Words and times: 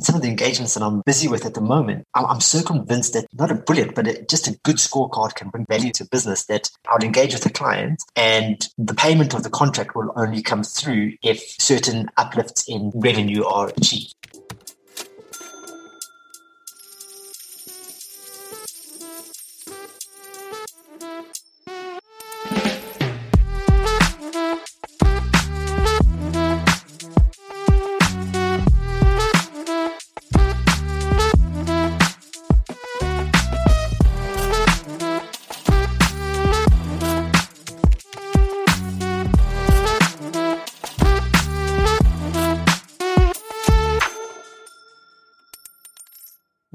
Some 0.00 0.14
of 0.14 0.22
the 0.22 0.28
engagements 0.28 0.74
that 0.74 0.82
I'm 0.82 1.02
busy 1.04 1.26
with 1.26 1.44
at 1.44 1.54
the 1.54 1.60
moment, 1.60 2.06
I'm, 2.14 2.26
I'm 2.26 2.40
so 2.40 2.62
convinced 2.62 3.14
that 3.14 3.26
not 3.32 3.50
a 3.50 3.54
brilliant, 3.54 3.94
but 3.94 4.06
a, 4.06 4.22
just 4.22 4.46
a 4.46 4.56
good 4.64 4.76
scorecard 4.76 5.34
can 5.34 5.48
bring 5.48 5.66
value 5.66 5.90
to 5.92 6.04
business 6.04 6.46
that 6.46 6.70
I'll 6.88 7.02
engage 7.02 7.34
with 7.34 7.44
a 7.46 7.50
client 7.50 8.02
and 8.14 8.68
the 8.78 8.94
payment 8.94 9.34
of 9.34 9.42
the 9.42 9.50
contract 9.50 9.96
will 9.96 10.12
only 10.14 10.42
come 10.42 10.62
through 10.62 11.14
if 11.22 11.56
certain 11.58 12.08
uplifts 12.16 12.68
in 12.68 12.92
revenue 12.94 13.44
are 13.44 13.72
achieved. 13.76 14.14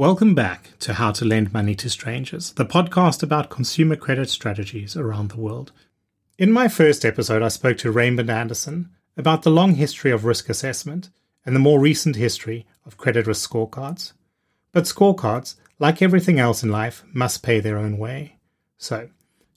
Welcome 0.04 0.36
back 0.36 0.78
to 0.80 0.96
How 0.96 1.14
to 1.14 1.24
Lend 1.24 1.54
Money 1.54 1.76
to 1.76 1.90
Strangers, 1.90 2.52
the 2.52 2.66
podcast 2.66 3.24
about 3.24 3.50
consumer 3.50 3.96
credit 3.96 4.30
strategies 4.30 4.98
around 4.98 5.30
the 5.30 5.40
world. 5.40 5.72
In 6.38 6.52
my 6.52 6.68
first 6.68 7.06
episode, 7.06 7.42
I 7.42 7.48
spoke 7.48 7.78
to 7.78 7.90
Raymond 7.90 8.30
Anderson 8.30 8.90
about 9.16 9.44
the 9.44 9.50
long 9.50 9.76
history 9.76 10.12
of 10.12 10.26
risk 10.26 10.50
assessment 10.50 11.10
and 11.46 11.56
the 11.56 11.62
more 11.62 11.80
recent 11.80 12.18
history 12.18 12.66
of 12.86 12.98
credit 12.98 13.28
risk 13.28 13.50
scorecards. 13.50 14.12
But 14.74 14.84
scorecards, 14.84 15.56
like 15.80 16.02
everything 16.02 16.38
else 16.38 16.64
in 16.64 16.70
life, 16.70 17.06
must 17.14 17.42
pay 17.42 17.62
their 17.62 17.78
own 17.78 17.98
way. 17.98 18.40
So, 18.78 19.08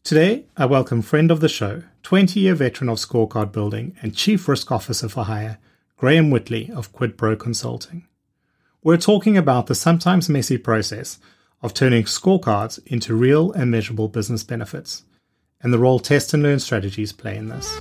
today 0.04 0.44
I 0.56 0.66
welcome 0.66 1.02
friend 1.02 1.32
of 1.32 1.40
the 1.40 1.48
show, 1.48 1.82
20 2.04 2.38
year 2.38 2.54
veteran 2.54 2.88
of 2.88 2.98
scorecard 2.98 3.50
building 3.50 3.96
and 4.00 4.14
Chief 4.14 4.46
Risk 4.46 4.70
Officer 4.70 5.08
for 5.08 5.24
Hire, 5.24 5.58
Graham 5.96 6.30
Whitley 6.30 6.70
of 6.70 6.92
Quid 6.92 7.18
Pro 7.18 7.34
Consulting. 7.34 8.06
We're 8.86 8.98
talking 8.98 9.36
about 9.36 9.66
the 9.66 9.74
sometimes 9.74 10.28
messy 10.28 10.58
process 10.58 11.18
of 11.60 11.74
turning 11.74 12.04
scorecards 12.04 12.78
into 12.86 13.16
real 13.16 13.50
and 13.50 13.68
measurable 13.68 14.06
business 14.06 14.44
benefits, 14.44 15.02
and 15.60 15.72
the 15.72 15.78
role 15.80 15.98
test 15.98 16.32
and 16.32 16.44
learn 16.44 16.60
strategies 16.60 17.10
play 17.10 17.36
in 17.36 17.48
this. 17.48 17.80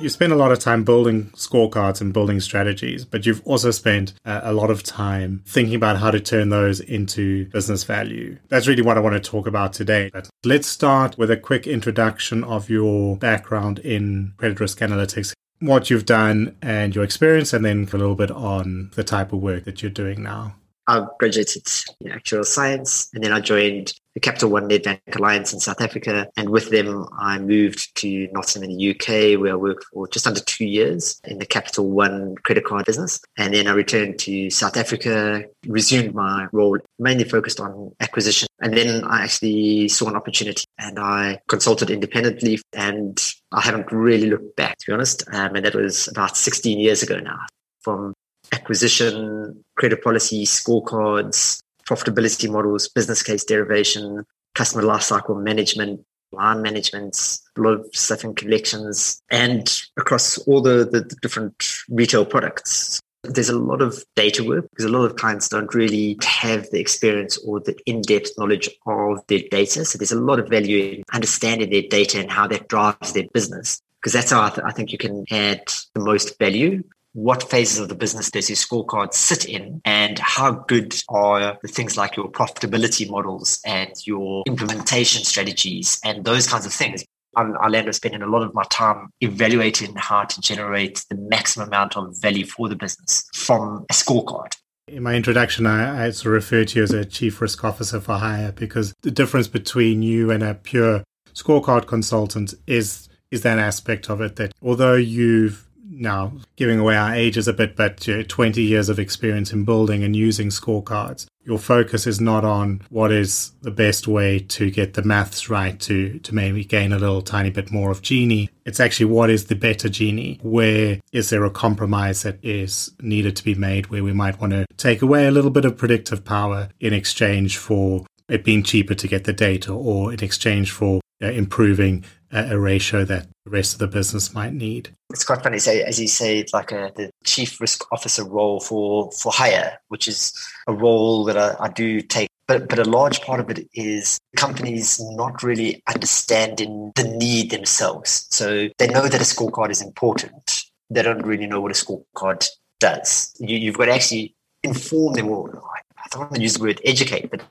You 0.00 0.08
spend 0.08 0.32
a 0.32 0.36
lot 0.36 0.50
of 0.50 0.58
time 0.58 0.82
building 0.82 1.30
scorecards 1.30 2.00
and 2.00 2.12
building 2.12 2.40
strategies, 2.40 3.04
but 3.04 3.26
you've 3.26 3.42
also 3.46 3.70
spent 3.70 4.14
uh, 4.24 4.40
a 4.42 4.52
lot 4.52 4.70
of 4.70 4.82
time 4.82 5.42
thinking 5.46 5.74
about 5.74 5.98
how 5.98 6.10
to 6.10 6.18
turn 6.18 6.48
those 6.48 6.80
into 6.80 7.46
business 7.46 7.84
value. 7.84 8.38
That's 8.48 8.66
really 8.66 8.82
what 8.82 8.96
I 8.96 9.00
want 9.00 9.22
to 9.22 9.30
talk 9.30 9.46
about 9.46 9.72
today. 9.72 10.10
But 10.12 10.30
let's 10.44 10.66
start 10.66 11.18
with 11.18 11.30
a 11.30 11.36
quick 11.36 11.66
introduction 11.66 12.42
of 12.44 12.70
your 12.70 13.16
background 13.16 13.78
in 13.80 14.32
credit 14.38 14.58
risk 14.58 14.78
analytics, 14.78 15.34
what 15.60 15.90
you've 15.90 16.06
done 16.06 16.56
and 16.62 16.94
your 16.94 17.04
experience, 17.04 17.52
and 17.52 17.64
then 17.64 17.88
a 17.92 17.96
little 17.96 18.14
bit 18.14 18.30
on 18.30 18.90
the 18.94 19.04
type 19.04 19.32
of 19.32 19.40
work 19.40 19.64
that 19.64 19.82
you're 19.82 19.90
doing 19.90 20.22
now. 20.22 20.54
I 20.86 21.06
graduated 21.18 21.68
in 22.00 22.10
actuarial 22.10 22.44
science 22.44 23.08
and 23.14 23.22
then 23.22 23.32
I 23.32 23.40
joined 23.40 23.92
the 24.14 24.20
Capital 24.20 24.50
One 24.50 24.68
Nedbank 24.68 25.00
Alliance 25.14 25.52
in 25.52 25.60
South 25.60 25.80
Africa. 25.80 26.28
And 26.36 26.50
with 26.50 26.70
them, 26.70 27.06
I 27.18 27.38
moved 27.38 27.94
to 27.96 28.28
Nottingham 28.32 28.70
in 28.70 28.76
the 28.76 28.90
UK, 28.90 29.40
where 29.40 29.52
I 29.52 29.56
worked 29.56 29.84
for 29.92 30.08
just 30.08 30.26
under 30.26 30.40
two 30.40 30.64
years 30.64 31.20
in 31.24 31.38
the 31.38 31.46
Capital 31.46 31.88
One 31.88 32.34
credit 32.44 32.64
card 32.64 32.86
business. 32.86 33.20
And 33.36 33.54
then 33.54 33.66
I 33.66 33.72
returned 33.72 34.18
to 34.20 34.50
South 34.50 34.76
Africa, 34.76 35.44
resumed 35.66 36.14
my 36.14 36.48
role, 36.52 36.78
mainly 36.98 37.24
focused 37.24 37.60
on 37.60 37.92
acquisition. 38.00 38.48
And 38.60 38.76
then 38.76 39.04
I 39.04 39.22
actually 39.24 39.88
saw 39.88 40.08
an 40.08 40.16
opportunity 40.16 40.64
and 40.78 40.98
I 40.98 41.40
consulted 41.48 41.90
independently 41.90 42.60
and 42.72 43.20
I 43.52 43.60
haven't 43.60 43.90
really 43.92 44.28
looked 44.28 44.56
back, 44.56 44.78
to 44.78 44.86
be 44.88 44.92
honest. 44.92 45.24
Um, 45.32 45.56
and 45.56 45.64
that 45.64 45.74
was 45.74 46.08
about 46.08 46.36
16 46.36 46.78
years 46.78 47.02
ago 47.02 47.18
now. 47.18 47.40
From 47.82 48.12
acquisition, 48.52 49.64
credit 49.76 50.02
policy, 50.02 50.44
scorecards, 50.44 51.60
profitability 51.90 52.48
models, 52.48 52.88
business 52.88 53.22
case 53.22 53.44
derivation, 53.44 54.24
customer 54.54 54.84
lifecycle 54.84 55.42
management, 55.42 56.00
line 56.32 56.62
management, 56.62 57.38
a 57.58 57.60
lot 57.60 57.80
of 57.80 57.86
stuff 57.92 58.22
in 58.22 58.34
collections, 58.34 59.20
and 59.30 59.82
across 59.96 60.38
all 60.46 60.60
the, 60.62 60.88
the, 60.90 61.00
the 61.00 61.16
different 61.20 61.54
retail 61.88 62.24
products. 62.24 63.00
There's 63.24 63.50
a 63.50 63.58
lot 63.58 63.82
of 63.82 64.02
data 64.16 64.44
work 64.44 64.70
because 64.70 64.84
a 64.86 64.88
lot 64.88 65.04
of 65.04 65.16
clients 65.16 65.48
don't 65.48 65.74
really 65.74 66.16
have 66.22 66.70
the 66.70 66.80
experience 66.80 67.36
or 67.38 67.60
the 67.60 67.76
in-depth 67.84 68.30
knowledge 68.38 68.70
of 68.86 69.18
their 69.26 69.42
data. 69.50 69.84
So 69.84 69.98
there's 69.98 70.12
a 70.12 70.20
lot 70.20 70.38
of 70.38 70.48
value 70.48 70.94
in 70.94 71.02
understanding 71.12 71.70
their 71.70 71.82
data 71.82 72.20
and 72.20 72.30
how 72.30 72.46
that 72.46 72.68
drives 72.68 73.12
their 73.12 73.26
business 73.34 73.82
because 74.00 74.14
that's 74.14 74.30
how 74.30 74.42
I, 74.42 74.48
th- 74.48 74.64
I, 74.64 74.70
think 74.70 74.92
you 74.92 74.96
can 74.96 75.26
add 75.30 75.60
the 75.94 76.00
most 76.00 76.38
value 76.38 76.82
what 77.12 77.48
phases 77.48 77.78
of 77.78 77.88
the 77.88 77.94
business 77.94 78.30
does 78.30 78.48
your 78.48 78.56
scorecard 78.56 79.12
sit 79.12 79.44
in 79.44 79.80
and 79.84 80.18
how 80.18 80.52
good 80.52 80.94
are 81.08 81.58
the 81.62 81.68
things 81.68 81.96
like 81.96 82.16
your 82.16 82.30
profitability 82.30 83.08
models 83.10 83.60
and 83.66 83.90
your 84.06 84.44
implementation 84.46 85.24
strategies 85.24 86.00
and 86.04 86.24
those 86.24 86.46
kinds 86.46 86.66
of 86.66 86.72
things. 86.72 87.04
I'm, 87.36 87.56
I'll 87.60 87.74
end 87.74 87.88
up 87.88 87.94
spending 87.94 88.22
a 88.22 88.26
lot 88.26 88.42
of 88.42 88.54
my 88.54 88.64
time 88.70 89.08
evaluating 89.20 89.94
how 89.96 90.24
to 90.24 90.40
generate 90.40 91.04
the 91.10 91.16
maximum 91.16 91.68
amount 91.68 91.96
of 91.96 92.20
value 92.20 92.46
for 92.46 92.68
the 92.68 92.76
business 92.76 93.24
from 93.34 93.86
a 93.88 93.92
scorecard. 93.92 94.56
In 94.88 95.04
my 95.04 95.14
introduction, 95.14 95.66
I, 95.66 96.06
I 96.06 96.10
sort 96.10 96.26
of 96.26 96.32
referred 96.32 96.68
to 96.68 96.78
you 96.78 96.82
as 96.82 96.92
a 96.92 97.04
chief 97.04 97.40
risk 97.40 97.64
officer 97.64 98.00
for 98.00 98.16
hire 98.18 98.50
because 98.50 98.92
the 99.02 99.12
difference 99.12 99.46
between 99.46 100.02
you 100.02 100.32
and 100.32 100.42
a 100.42 100.54
pure 100.54 101.04
scorecard 101.34 101.86
consultant 101.86 102.54
is 102.66 103.08
is 103.30 103.42
that 103.42 103.60
aspect 103.60 104.10
of 104.10 104.20
it 104.20 104.34
that 104.34 104.52
although 104.60 104.96
you've 104.96 105.69
now 106.00 106.32
giving 106.56 106.78
away 106.78 106.96
our 106.96 107.14
ages 107.14 107.46
a 107.46 107.52
bit, 107.52 107.76
but 107.76 108.08
20 108.28 108.62
years 108.62 108.88
of 108.88 108.98
experience 108.98 109.52
in 109.52 109.64
building 109.64 110.02
and 110.02 110.16
using 110.16 110.48
scorecards. 110.48 111.26
Your 111.44 111.58
focus 111.58 112.06
is 112.06 112.20
not 112.20 112.44
on 112.44 112.82
what 112.90 113.10
is 113.10 113.52
the 113.62 113.70
best 113.70 114.06
way 114.06 114.38
to 114.38 114.70
get 114.70 114.94
the 114.94 115.02
maths 115.02 115.48
right 115.48 115.78
to, 115.80 116.18
to 116.20 116.34
maybe 116.34 116.64
gain 116.64 116.92
a 116.92 116.98
little 116.98 117.22
tiny 117.22 117.50
bit 117.50 117.70
more 117.70 117.90
of 117.90 118.02
Gini. 118.02 118.48
It's 118.66 118.80
actually 118.80 119.06
what 119.06 119.30
is 119.30 119.46
the 119.46 119.56
better 119.56 119.88
Gini? 119.88 120.42
Where 120.42 121.00
is 121.12 121.30
there 121.30 121.44
a 121.44 121.50
compromise 121.50 122.22
that 122.22 122.38
is 122.42 122.92
needed 123.00 123.36
to 123.36 123.44
be 123.44 123.54
made 123.54 123.86
where 123.86 124.04
we 124.04 124.12
might 124.12 124.40
want 124.40 124.52
to 124.52 124.66
take 124.76 125.02
away 125.02 125.26
a 125.26 125.30
little 125.30 125.50
bit 125.50 125.64
of 125.64 125.76
predictive 125.76 126.24
power 126.24 126.68
in 126.78 126.92
exchange 126.92 127.56
for 127.56 128.06
it 128.28 128.44
being 128.44 128.62
cheaper 128.62 128.94
to 128.94 129.08
get 129.08 129.24
the 129.24 129.32
data 129.32 129.72
or 129.72 130.12
in 130.12 130.22
exchange 130.22 130.70
for 130.70 131.00
improving 131.20 132.04
a, 132.32 132.58
ratio 132.58 133.04
that 133.04 133.26
the 133.44 133.50
rest 133.50 133.72
of 133.72 133.78
the 133.78 133.86
business 133.86 134.32
might 134.34 134.52
need. 134.52 134.90
It's 135.10 135.24
quite 135.24 135.42
funny. 135.42 135.58
So, 135.58 135.72
as 135.72 136.00
you 136.00 136.08
say, 136.08 136.44
like 136.52 136.72
a, 136.72 136.92
the 136.94 137.10
chief 137.24 137.60
risk 137.60 137.84
officer 137.92 138.24
role 138.24 138.60
for 138.60 139.10
for 139.12 139.32
hire, 139.32 139.78
which 139.88 140.08
is 140.08 140.32
a 140.66 140.72
role 140.72 141.24
that 141.24 141.36
I, 141.36 141.56
I 141.60 141.68
do 141.68 142.00
take. 142.00 142.28
But, 142.46 142.68
but 142.68 142.80
a 142.80 142.84
large 142.84 143.20
part 143.20 143.38
of 143.38 143.48
it 143.48 143.68
is 143.74 144.18
companies 144.36 145.00
not 145.00 145.44
really 145.44 145.82
understanding 145.86 146.90
the 146.96 147.04
need 147.04 147.52
themselves. 147.52 148.26
So 148.30 148.68
they 148.78 148.88
know 148.88 149.06
that 149.06 149.20
a 149.20 149.24
scorecard 149.24 149.70
is 149.70 149.80
important. 149.80 150.64
They 150.90 151.02
don't 151.02 151.24
really 151.24 151.46
know 151.46 151.60
what 151.60 151.70
a 151.70 151.74
scorecard 151.74 152.48
does. 152.80 153.32
You, 153.38 153.56
you've 153.56 153.78
got 153.78 153.84
to 153.84 153.94
actually 153.94 154.34
inform 154.64 155.14
them. 155.14 155.28
Or 155.28 155.62
I 155.96 156.08
don't 156.10 156.22
want 156.22 156.34
to 156.34 156.42
use 156.42 156.54
the 156.54 156.64
word 156.64 156.80
educate, 156.84 157.30
but 157.30 157.42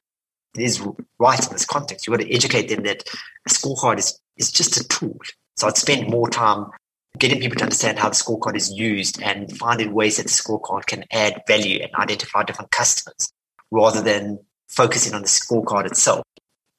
is 0.57 0.81
right 1.19 1.46
in 1.46 1.54
this 1.54 1.66
context. 1.66 2.07
You've 2.07 2.18
got 2.18 2.24
to 2.24 2.34
educate 2.34 2.69
them 2.69 2.84
that 2.84 3.04
a 3.46 3.50
scorecard 3.50 4.00
is 4.00 4.19
is 4.38 4.51
just 4.51 4.80
a 4.80 4.88
tool. 4.88 5.18
So 5.57 5.68
I'd 5.68 5.78
spend 5.78 6.10
more 6.10 6.30
time 6.30 6.68
getting 7.18 7.40
people 7.42 7.57
to 7.57 7.63
understand 7.63 8.00
how 8.00 8.10
the 8.10 8.16
scorecard 8.16 8.56
is 8.56 8.72
used 8.72 9.22
and 9.22 9.56
finding 9.57 9.94
ways 9.94 10.18
that 10.18 10.24
the 10.24 10.30
scorecard 10.30 10.86
can 10.86 11.04
add 11.12 11.42
value 11.48 11.80
and 11.81 11.94
identify 11.96 12.44
different 12.44 12.72
customers 12.72 13.31
rather 13.72 14.01
than 14.01 14.40
focusing 14.68 15.13
on 15.13 15.22
the 15.22 15.28
scorecard 15.28 15.86
itself. 15.86 16.24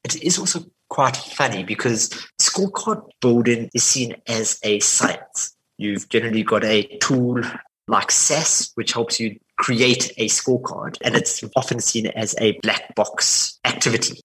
It 0.04 0.22
is 0.22 0.38
also 0.38 0.64
quite 0.88 1.16
funny 1.16 1.62
because 1.62 2.08
scorecard 2.40 3.02
building 3.20 3.68
is 3.74 3.82
seen 3.82 4.16
as 4.26 4.58
a 4.62 4.80
science. 4.80 5.54
You've 5.76 6.08
generally 6.08 6.42
got 6.42 6.64
a 6.64 6.84
tool 6.98 7.42
like 7.86 8.10
SAS, 8.10 8.70
which 8.74 8.92
helps 8.92 9.20
you 9.20 9.38
create 9.60 10.10
a 10.16 10.26
scorecard, 10.26 10.96
and 11.02 11.14
it's 11.14 11.44
often 11.54 11.80
seen 11.80 12.06
as 12.08 12.34
a 12.40 12.58
black 12.62 12.94
box 12.94 13.60
activity. 13.64 14.18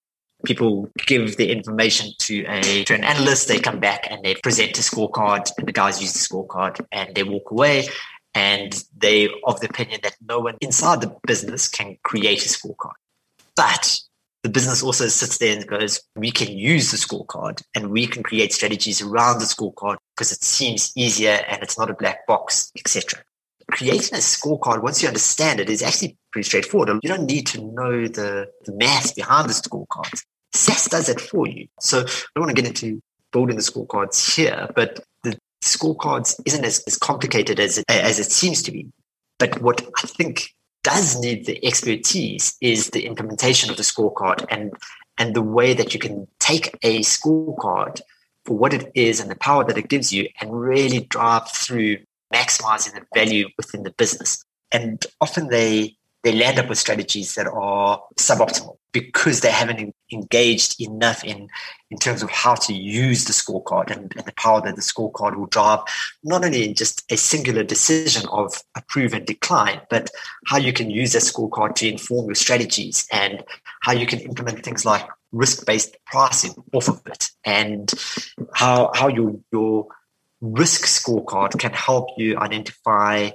People 0.45 0.89
give 1.05 1.35
the 1.35 1.51
information 1.51 2.11
to 2.19 2.45
a 2.47 2.83
to 2.85 2.93
an 2.93 3.03
analyst, 3.03 3.47
they 3.47 3.59
come 3.59 3.79
back 3.79 4.07
and 4.09 4.23
they 4.23 4.35
present 4.35 4.77
a 4.77 4.81
scorecard, 4.81 5.51
and 5.57 5.67
the 5.67 5.73
guys 5.73 6.01
use 6.01 6.13
the 6.13 6.19
scorecard 6.19 6.79
and 6.91 7.13
they 7.15 7.23
walk 7.23 7.51
away. 7.51 7.87
And 8.33 8.71
they 8.97 9.29
of 9.45 9.59
the 9.59 9.67
opinion 9.67 10.01
that 10.03 10.15
no 10.21 10.39
one 10.39 10.55
inside 10.61 11.01
the 11.01 11.13
business 11.25 11.67
can 11.67 11.97
create 12.03 12.45
a 12.45 12.49
scorecard. 12.49 12.97
But 13.55 13.99
the 14.43 14.49
business 14.49 14.83
also 14.83 15.07
sits 15.07 15.38
there 15.38 15.57
and 15.57 15.67
goes, 15.67 16.01
we 16.15 16.31
can 16.31 16.49
use 16.57 16.91
the 16.91 16.97
scorecard 16.97 17.63
and 17.73 17.89
we 17.89 18.05
can 18.07 18.23
create 18.23 18.53
strategies 18.53 19.01
around 19.01 19.39
the 19.39 19.45
scorecard 19.45 19.97
because 20.15 20.31
it 20.31 20.43
seems 20.43 20.91
easier 20.95 21.39
and 21.49 21.63
it's 21.63 21.79
not 21.79 21.89
a 21.89 21.95
black 21.95 22.27
box, 22.27 22.71
etc. 22.77 23.23
Creating 23.71 24.13
a 24.13 24.21
scorecard, 24.21 24.83
once 24.83 25.01
you 25.01 25.07
understand 25.07 25.59
it, 25.59 25.69
is 25.69 25.81
actually 25.81 26.17
pretty 26.31 26.47
straightforward. 26.47 26.89
You 27.01 27.09
don't 27.09 27.25
need 27.25 27.47
to 27.47 27.62
know 27.62 28.07
the, 28.07 28.50
the 28.65 28.73
math 28.73 29.15
behind 29.15 29.50
the 29.50 29.53
scorecards. 29.53 30.23
SAS 30.53 30.88
does 30.88 31.09
it 31.09 31.19
for 31.19 31.47
you. 31.47 31.67
So 31.79 32.01
I 32.01 32.03
don't 32.35 32.45
want 32.45 32.56
to 32.56 32.62
get 32.62 32.67
into 32.67 33.01
building 33.31 33.56
the 33.57 33.62
scorecards 33.62 34.35
here, 34.35 34.69
but 34.75 35.03
the 35.23 35.38
scorecards 35.63 36.39
isn't 36.45 36.63
as, 36.63 36.83
as 36.88 36.97
complicated 36.97 37.59
as 37.59 37.77
it, 37.79 37.85
as 37.89 38.19
it 38.19 38.31
seems 38.31 38.62
to 38.63 38.71
be. 38.71 38.88
But 39.39 39.62
what 39.62 39.81
I 39.97 40.07
think 40.07 40.51
does 40.83 41.19
need 41.19 41.45
the 41.45 41.65
expertise 41.65 42.56
is 42.62 42.91
the 42.91 43.06
implementation 43.06 43.69
of 43.69 43.77
the 43.77 43.83
scorecard 43.83 44.45
and 44.50 44.71
and 45.17 45.33
the 45.33 45.41
way 45.41 45.73
that 45.73 45.94
you 45.94 46.00
can 46.00 46.27
take 46.39 46.77
a 46.83 47.00
scorecard 47.00 48.01
for 48.44 48.57
what 48.57 48.73
it 48.73 48.91
is 48.95 49.19
and 49.19 49.31
the 49.31 49.35
power 49.35 49.63
that 49.63 49.77
it 49.77 49.88
gives 49.88 50.13
you 50.13 50.27
and 50.39 50.53
really 50.53 51.00
drive 51.00 51.50
through 51.50 51.97
maximizing 52.35 52.93
the 52.93 53.05
value 53.13 53.47
within 53.57 53.83
the 53.83 53.91
business. 53.91 54.43
And 54.71 55.05
often 55.21 55.47
they 55.47 55.97
they 56.25 56.33
land 56.33 56.57
up 56.57 56.67
with 56.67 56.79
strategies 56.79 57.35
that 57.35 57.45
are 57.45 58.01
suboptimal 58.17 58.77
because 58.91 59.41
they 59.41 59.51
haven't 59.51 59.93
engaged 60.11 60.81
enough 60.81 61.23
in 61.23 61.47
in 61.91 61.97
terms 61.99 62.23
of 62.23 62.31
how 62.31 62.55
to 62.55 62.73
use 62.73 63.25
the 63.25 63.33
scorecard 63.33 63.91
and, 63.91 64.11
and, 64.17 64.25
the 64.25 64.33
power 64.33 64.59
that 64.59 64.75
the 64.75 64.81
scorecard 64.81 65.35
will 65.35 65.45
drive 65.45 65.79
not 66.23 66.43
only 66.43 66.67
in 66.67 66.73
just 66.73 67.03
a 67.11 67.15
singular 67.15 67.63
decision 67.63 68.27
of 68.29 68.63
approve 68.75 69.13
and 69.13 69.27
decline 69.27 69.79
but 69.89 70.09
how 70.47 70.57
you 70.57 70.73
can 70.73 70.89
use 70.89 71.13
that 71.13 71.21
scorecard 71.21 71.75
to 71.75 71.88
inform 71.88 72.25
your 72.25 72.35
strategies 72.35 73.07
and 73.11 73.43
how 73.81 73.91
you 73.91 74.07
can 74.07 74.19
implement 74.21 74.63
things 74.63 74.83
like 74.83 75.07
risk-based 75.31 75.95
pricing 76.07 76.55
off 76.73 76.88
of 76.88 77.01
it 77.05 77.29
and 77.43 77.91
how 78.53 78.89
how 78.95 79.07
your 79.07 79.35
your 79.51 79.88
risk 80.41 80.83
scorecard 80.83 81.57
can 81.59 81.71
help 81.71 82.09
you 82.17 82.37
identify 82.37 83.29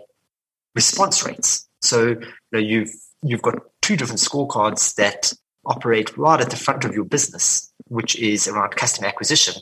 response 0.74 1.26
rates 1.26 1.68
so 1.82 2.08
you 2.08 2.20
know, 2.52 2.58
you've 2.58 2.92
you've 3.22 3.42
got 3.42 3.56
two 3.82 3.96
different 3.96 4.20
scorecards 4.20 4.94
that 4.94 5.32
operate 5.66 6.16
right 6.16 6.40
at 6.40 6.50
the 6.50 6.56
front 6.56 6.84
of 6.84 6.94
your 6.94 7.04
business, 7.04 7.72
which 7.86 8.16
is 8.16 8.48
around 8.48 8.76
customer 8.76 9.08
acquisition. 9.08 9.54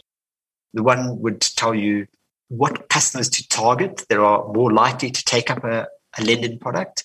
The 0.74 0.82
one 0.82 1.20
would 1.20 1.40
tell 1.40 1.74
you 1.74 2.06
what 2.48 2.88
customers 2.88 3.28
to 3.30 3.48
target 3.48 4.04
that 4.08 4.18
are 4.18 4.52
more 4.52 4.72
likely 4.72 5.10
to 5.10 5.24
take 5.24 5.50
up 5.50 5.64
a, 5.64 5.86
a 6.18 6.24
lending 6.24 6.58
product, 6.58 7.04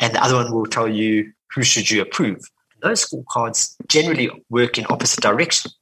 and 0.00 0.14
the 0.14 0.22
other 0.22 0.34
one 0.34 0.52
will 0.52 0.66
tell 0.66 0.88
you 0.88 1.32
who 1.54 1.62
should 1.62 1.90
you 1.90 2.02
approve. 2.02 2.40
Those 2.82 3.08
scorecards 3.08 3.74
generally 3.88 4.30
work 4.50 4.78
in 4.78 4.86
opposite 4.88 5.20
directions 5.20 5.74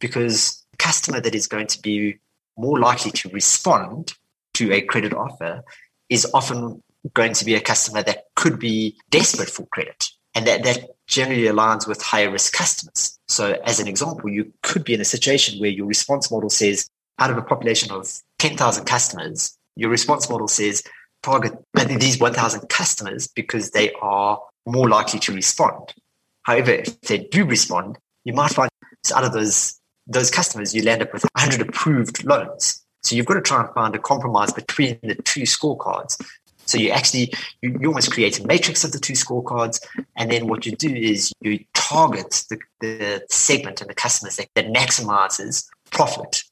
because 0.00 0.64
the 0.70 0.78
customer 0.78 1.20
that 1.20 1.34
is 1.34 1.46
going 1.46 1.66
to 1.66 1.82
be 1.82 2.18
more 2.58 2.78
likely 2.78 3.10
to 3.12 3.28
respond 3.30 4.14
to 4.54 4.72
a 4.72 4.80
credit 4.82 5.14
offer 5.14 5.62
is 6.08 6.28
often 6.34 6.82
going 7.14 7.32
to 7.32 7.44
be 7.44 7.54
a 7.54 7.60
customer 7.60 8.02
that 8.02 8.24
could 8.34 8.58
be 8.58 8.96
desperate 9.10 9.48
for 9.48 9.66
credit. 9.66 10.10
And 10.34 10.46
that, 10.46 10.62
that 10.64 10.90
generally 11.06 11.44
aligns 11.44 11.88
with 11.88 12.02
higher 12.02 12.30
risk 12.30 12.52
customers. 12.52 13.18
So, 13.28 13.58
as 13.64 13.80
an 13.80 13.88
example, 13.88 14.28
you 14.28 14.52
could 14.62 14.84
be 14.84 14.94
in 14.94 15.00
a 15.00 15.04
situation 15.04 15.58
where 15.58 15.70
your 15.70 15.86
response 15.86 16.30
model 16.30 16.50
says, 16.50 16.88
out 17.18 17.30
of 17.30 17.38
a 17.38 17.42
population 17.42 17.90
of 17.90 18.12
10,000 18.38 18.84
customers, 18.84 19.58
your 19.74 19.90
response 19.90 20.28
model 20.28 20.48
says, 20.48 20.82
target 21.22 21.52
uh, 21.76 21.84
these 21.84 22.20
1,000 22.20 22.68
customers 22.68 23.26
because 23.28 23.70
they 23.70 23.92
are 24.00 24.40
more 24.66 24.88
likely 24.88 25.18
to 25.20 25.32
respond. 25.32 25.94
However, 26.42 26.72
if 26.72 27.00
they 27.02 27.18
do 27.18 27.44
respond, 27.44 27.98
you 28.24 28.32
might 28.32 28.52
find 28.52 28.70
out 29.14 29.24
of 29.24 29.32
those 29.32 29.77
those 30.08 30.30
customers, 30.30 30.74
you 30.74 30.82
land 30.82 31.02
up 31.02 31.12
with 31.12 31.24
100 31.34 31.68
approved 31.68 32.24
loans. 32.24 32.84
So 33.02 33.14
you've 33.14 33.26
got 33.26 33.34
to 33.34 33.40
try 33.40 33.62
and 33.62 33.72
find 33.74 33.94
a 33.94 33.98
compromise 33.98 34.52
between 34.52 34.98
the 35.02 35.14
two 35.14 35.42
scorecards 35.42 36.20
so 36.68 36.76
you 36.76 36.90
actually 36.90 37.32
you, 37.62 37.78
you 37.80 37.88
almost 37.88 38.12
create 38.12 38.38
a 38.38 38.46
matrix 38.46 38.84
of 38.84 38.92
the 38.92 38.98
two 38.98 39.14
scorecards, 39.14 39.80
and 40.16 40.30
then 40.30 40.48
what 40.48 40.66
you 40.66 40.72
do 40.72 40.94
is 40.94 41.32
you 41.40 41.64
target 41.74 42.44
the, 42.50 42.58
the 42.80 43.26
segment 43.30 43.80
and 43.80 43.88
the 43.88 43.94
customers 43.94 44.36
that, 44.36 44.48
that 44.54 44.66
maximizes 44.66 45.66
profit. 45.90 46.44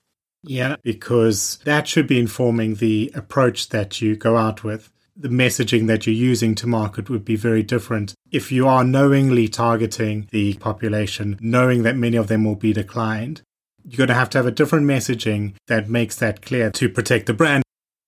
Yeah, 0.42 0.76
because 0.82 1.58
that 1.64 1.86
should 1.86 2.06
be 2.06 2.18
informing 2.18 2.76
the 2.76 3.12
approach 3.14 3.68
that 3.70 4.00
you 4.00 4.16
go 4.16 4.36
out 4.36 4.64
with. 4.64 4.90
The 5.18 5.28
messaging 5.28 5.86
that 5.86 6.06
you're 6.06 6.14
using 6.14 6.54
to 6.56 6.66
market 6.66 7.10
would 7.10 7.24
be 7.24 7.36
very 7.36 7.62
different. 7.62 8.14
If 8.30 8.52
you 8.52 8.68
are 8.68 8.84
knowingly 8.84 9.48
targeting 9.48 10.28
the 10.30 10.54
population, 10.54 11.38
knowing 11.40 11.82
that 11.82 11.96
many 11.96 12.16
of 12.16 12.28
them 12.28 12.44
will 12.44 12.54
be 12.54 12.72
declined, 12.72 13.42
you're 13.86 13.98
going 13.98 14.08
to 14.08 14.14
have 14.14 14.30
to 14.30 14.38
have 14.38 14.46
a 14.46 14.50
different 14.50 14.86
messaging 14.86 15.54
that 15.68 15.88
makes 15.88 16.16
that 16.16 16.42
clear 16.42 16.70
to 16.70 16.88
protect 16.88 17.26
the 17.26 17.34
brand 17.34 17.62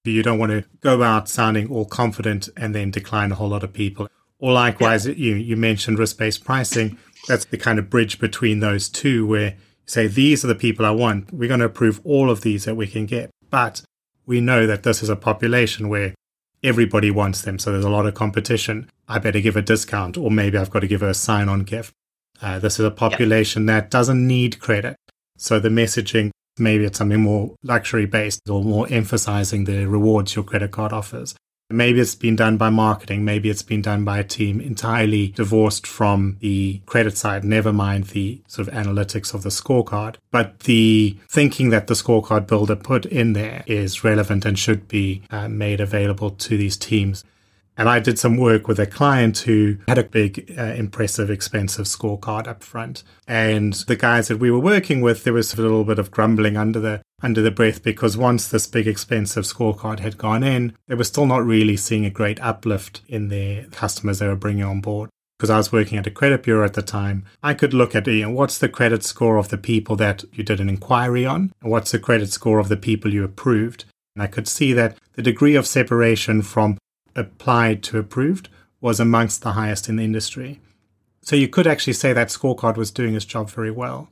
you 0.05 0.23
don't 0.23 0.39
want 0.39 0.53
to 0.53 0.65
go 0.81 1.03
out 1.03 1.29
sounding 1.29 1.71
all 1.71 1.85
confident 1.85 2.49
and 2.57 2.75
then 2.75 2.91
decline 2.91 3.33
a 3.33 3.35
whole 3.35 3.49
lot 3.49 3.63
of 3.63 3.73
people. 3.73 4.09
Or 4.39 4.53
likewise, 4.53 5.07
yeah. 5.07 5.15
you, 5.15 5.35
you 5.35 5.57
mentioned 5.57 5.99
risk 5.99 6.19
based 6.19 6.45
pricing. 6.45 6.99
That's 7.27 7.45
the 7.45 7.59
kind 7.59 7.79
of 7.79 7.91
bridge 7.91 8.19
between 8.19 8.61
those 8.61 8.89
two 8.89 9.27
where 9.27 9.51
you 9.51 9.57
say, 9.87 10.07
these 10.07 10.45
are 10.45 10.49
the 10.49 10.55
people 10.55 10.87
I 10.87 10.91
want. 10.91 11.33
We're 11.33 11.49
going 11.49 11.61
to 11.61 11.67
approve 11.67 12.01
all 12.05 12.31
of 12.31 12.43
these 12.43 12.65
that 12.65 12.77
we 12.77 12.87
can 12.87 13.07
get. 13.07 13.31
But 13.51 13.83
we 14.27 14.41
know 14.41 14.67
that 14.67 14.83
this 14.83 15.03
is 15.03 15.09
a 15.09 15.17
population 15.17 15.89
where 15.89 16.15
everybody 16.63 17.11
wants 17.11 17.43
them. 17.43 17.59
So 17.59 17.73
there's 17.73 17.85
a 17.85 17.91
lot 17.91 18.07
of 18.07 18.15
competition. 18.15 18.89
I 19.09 19.19
better 19.19 19.41
give 19.41 19.57
a 19.57 19.63
discount, 19.63 20.17
or 20.17 20.31
maybe 20.31 20.59
I've 20.59 20.71
got 20.71 20.81
to 20.81 20.89
give 20.89 21.03
a 21.03 21.15
sign 21.15 21.49
on 21.49 21.61
gift. 21.61 21.93
Uh, 22.41 22.59
this 22.59 22.79
is 22.79 22.87
a 22.87 22.91
population 22.91 23.67
yeah. 23.67 23.81
that 23.81 23.91
doesn't 23.91 24.25
need 24.25 24.61
credit. 24.61 24.97
So 25.39 25.59
the 25.59 25.71
messaging 25.71 26.31
Maybe 26.59 26.85
it's 26.85 26.99
something 26.99 27.21
more 27.21 27.55
luxury 27.63 28.07
based 28.07 28.49
or 28.49 28.63
more 28.65 28.87
emphasizing 28.91 29.65
the 29.65 29.87
rewards 29.87 30.35
your 30.35 30.45
credit 30.45 30.71
card 30.71 30.93
offers. 30.93 31.35
Maybe 31.71 32.01
it's 32.01 32.15
been 32.15 32.37
done 32.37 32.57
by 32.57 32.71
marketing. 32.71 33.27
Maybe 33.27 33.51
it's 33.51 33.63
been 33.63 33.83
done 33.83 34.03
by 34.03 34.19
a 34.19 34.25
team 34.25 34.59
entirely 34.59 35.29
divorced 35.29 35.87
from 35.87 36.39
the 36.41 36.81
credit 36.87 37.19
side, 37.19 37.45
never 37.45 37.75
mind 37.75 38.05
the 38.05 38.41
sort 38.49 38.69
of 38.69 38.75
analytics 38.75 39.35
of 39.35 39.43
the 39.43 39.51
scorecard. 39.51 40.17
But 40.31 40.61
the 40.61 41.19
thinking 41.29 41.69
that 41.69 41.87
the 41.87 41.95
scorecard 41.95 42.47
builder 42.47 42.75
put 42.75 43.05
in 43.05 43.35
there 43.35 43.65
is 43.67 44.03
relevant 44.03 44.47
and 44.47 44.59
should 44.59 44.89
be 44.89 45.23
uh, 45.31 45.49
made 45.49 45.83
available 45.83 46.31
to 46.31 46.57
these 46.57 46.79
teams. 46.79 47.23
And 47.79 47.89
I 47.89 48.01
did 48.01 48.19
some 48.19 48.37
work 48.37 48.67
with 48.67 48.81
a 48.81 48.87
client 48.87 49.39
who 49.39 49.79
had 49.87 49.99
a 49.99 50.03
big, 50.03 50.53
uh, 50.59 50.75
impressive, 50.75 51.31
expensive 51.31 51.87
scorecard 51.87 52.49
up 52.49 52.65
front. 52.65 53.05
And 53.29 53.73
the 53.73 53.95
guys 53.95 54.27
that 54.27 54.39
we 54.39 54.51
were 54.51 54.59
working 54.59 55.01
with, 55.01 55.23
there 55.23 55.33
was 55.33 55.55
a 55.55 55.63
little 55.63 55.85
bit 55.85 56.01
of 56.01 56.11
grumbling 56.11 56.57
under 56.57 56.81
the 56.81 57.03
under 57.23 57.41
the 57.41 57.51
breath 57.51 57.83
because 57.83 58.17
once 58.17 58.49
this 58.49 58.67
big, 58.67 58.87
expensive 58.87 59.45
scorecard 59.45 60.01
had 60.01 60.19
gone 60.19 60.43
in, 60.43 60.75
they 60.89 60.95
were 60.95 61.05
still 61.05 61.27
not 61.27 61.45
really 61.45 61.77
seeing 61.77 62.05
a 62.05 62.11
great 62.11 62.41
uplift 62.41 63.01
in 63.09 63.29
their 63.29 63.65
customers 63.67 64.19
they 64.19 64.27
were 64.27 64.37
bringing 64.37 64.65
on 64.65 64.81
board. 64.81 65.09
Because 65.39 65.51
I 65.51 65.57
was 65.57 65.71
working 65.71 65.99
at 65.99 66.07
a 66.07 66.11
credit 66.11 66.43
bureau 66.43 66.65
at 66.65 66.75
the 66.75 66.83
time, 66.83 67.25
I 67.45 67.55
could 67.55 67.73
look 67.73 67.95
at 67.95 68.09
you 68.09 68.23
know, 68.23 68.31
what's 68.31 68.59
the 68.59 68.69
credit 68.69 69.05
score 69.05 69.37
of 69.37 69.51
the 69.51 69.59
people 69.59 69.95
that 69.97 70.25
you 70.33 70.43
did 70.43 70.59
an 70.59 70.69
inquiry 70.69 71.25
on, 71.25 71.53
and 71.63 71.71
what's 71.71 71.93
the 71.93 72.01
credit 72.01 72.33
score 72.33 72.59
of 72.59 72.69
the 72.69 72.77
people 72.77 73.15
you 73.15 73.23
approved. 73.23 73.85
And 74.17 74.23
I 74.25 74.27
could 74.27 74.49
see 74.49 74.73
that 74.73 74.97
the 75.13 75.23
degree 75.23 75.55
of 75.55 75.65
separation 75.65 76.43
from 76.43 76.77
applied 77.19 77.83
to 77.85 77.99
approved 77.99 78.49
was 78.81 79.01
amongst 79.01 79.43
the 79.43 79.53
highest 79.53 79.89
in 79.89 79.97
the 79.97 80.05
industry. 80.05 80.61
So 81.23 81.37
you 81.37 81.49
could 81.49 81.67
actually 81.67 81.93
say 81.95 82.13
that 82.13 82.29
scorecard 82.29 82.77
was 82.77 82.91
doing 82.91 83.15
its 83.15 83.25
job 83.25 83.51
very 83.51 83.71
well. 83.71 84.09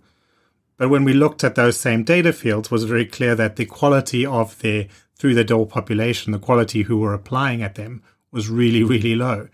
But 0.77 0.91
when 0.91 1.05
we 1.05 1.15
looked 1.15 1.45
at 1.45 1.55
those 1.55 1.79
same 1.79 2.05
data 2.05 2.33
fields, 2.33 2.71
was 2.71 2.85
very 2.85 3.07
clear 3.07 3.35
that 3.35 3.57
the 3.57 3.65
quality 3.65 4.27
of 4.27 4.59
the 4.59 4.89
through 5.19 5.35
the 5.35 5.45
door 5.45 5.67
population, 5.67 6.33
the 6.33 6.39
quality 6.39 6.83
who 6.83 6.99
were 6.99 7.15
applying 7.15 7.63
at 7.63 7.75
them 7.75 8.03
was 8.31 8.51
really, 8.51 8.83
really 8.83 9.15
low. 9.15 9.49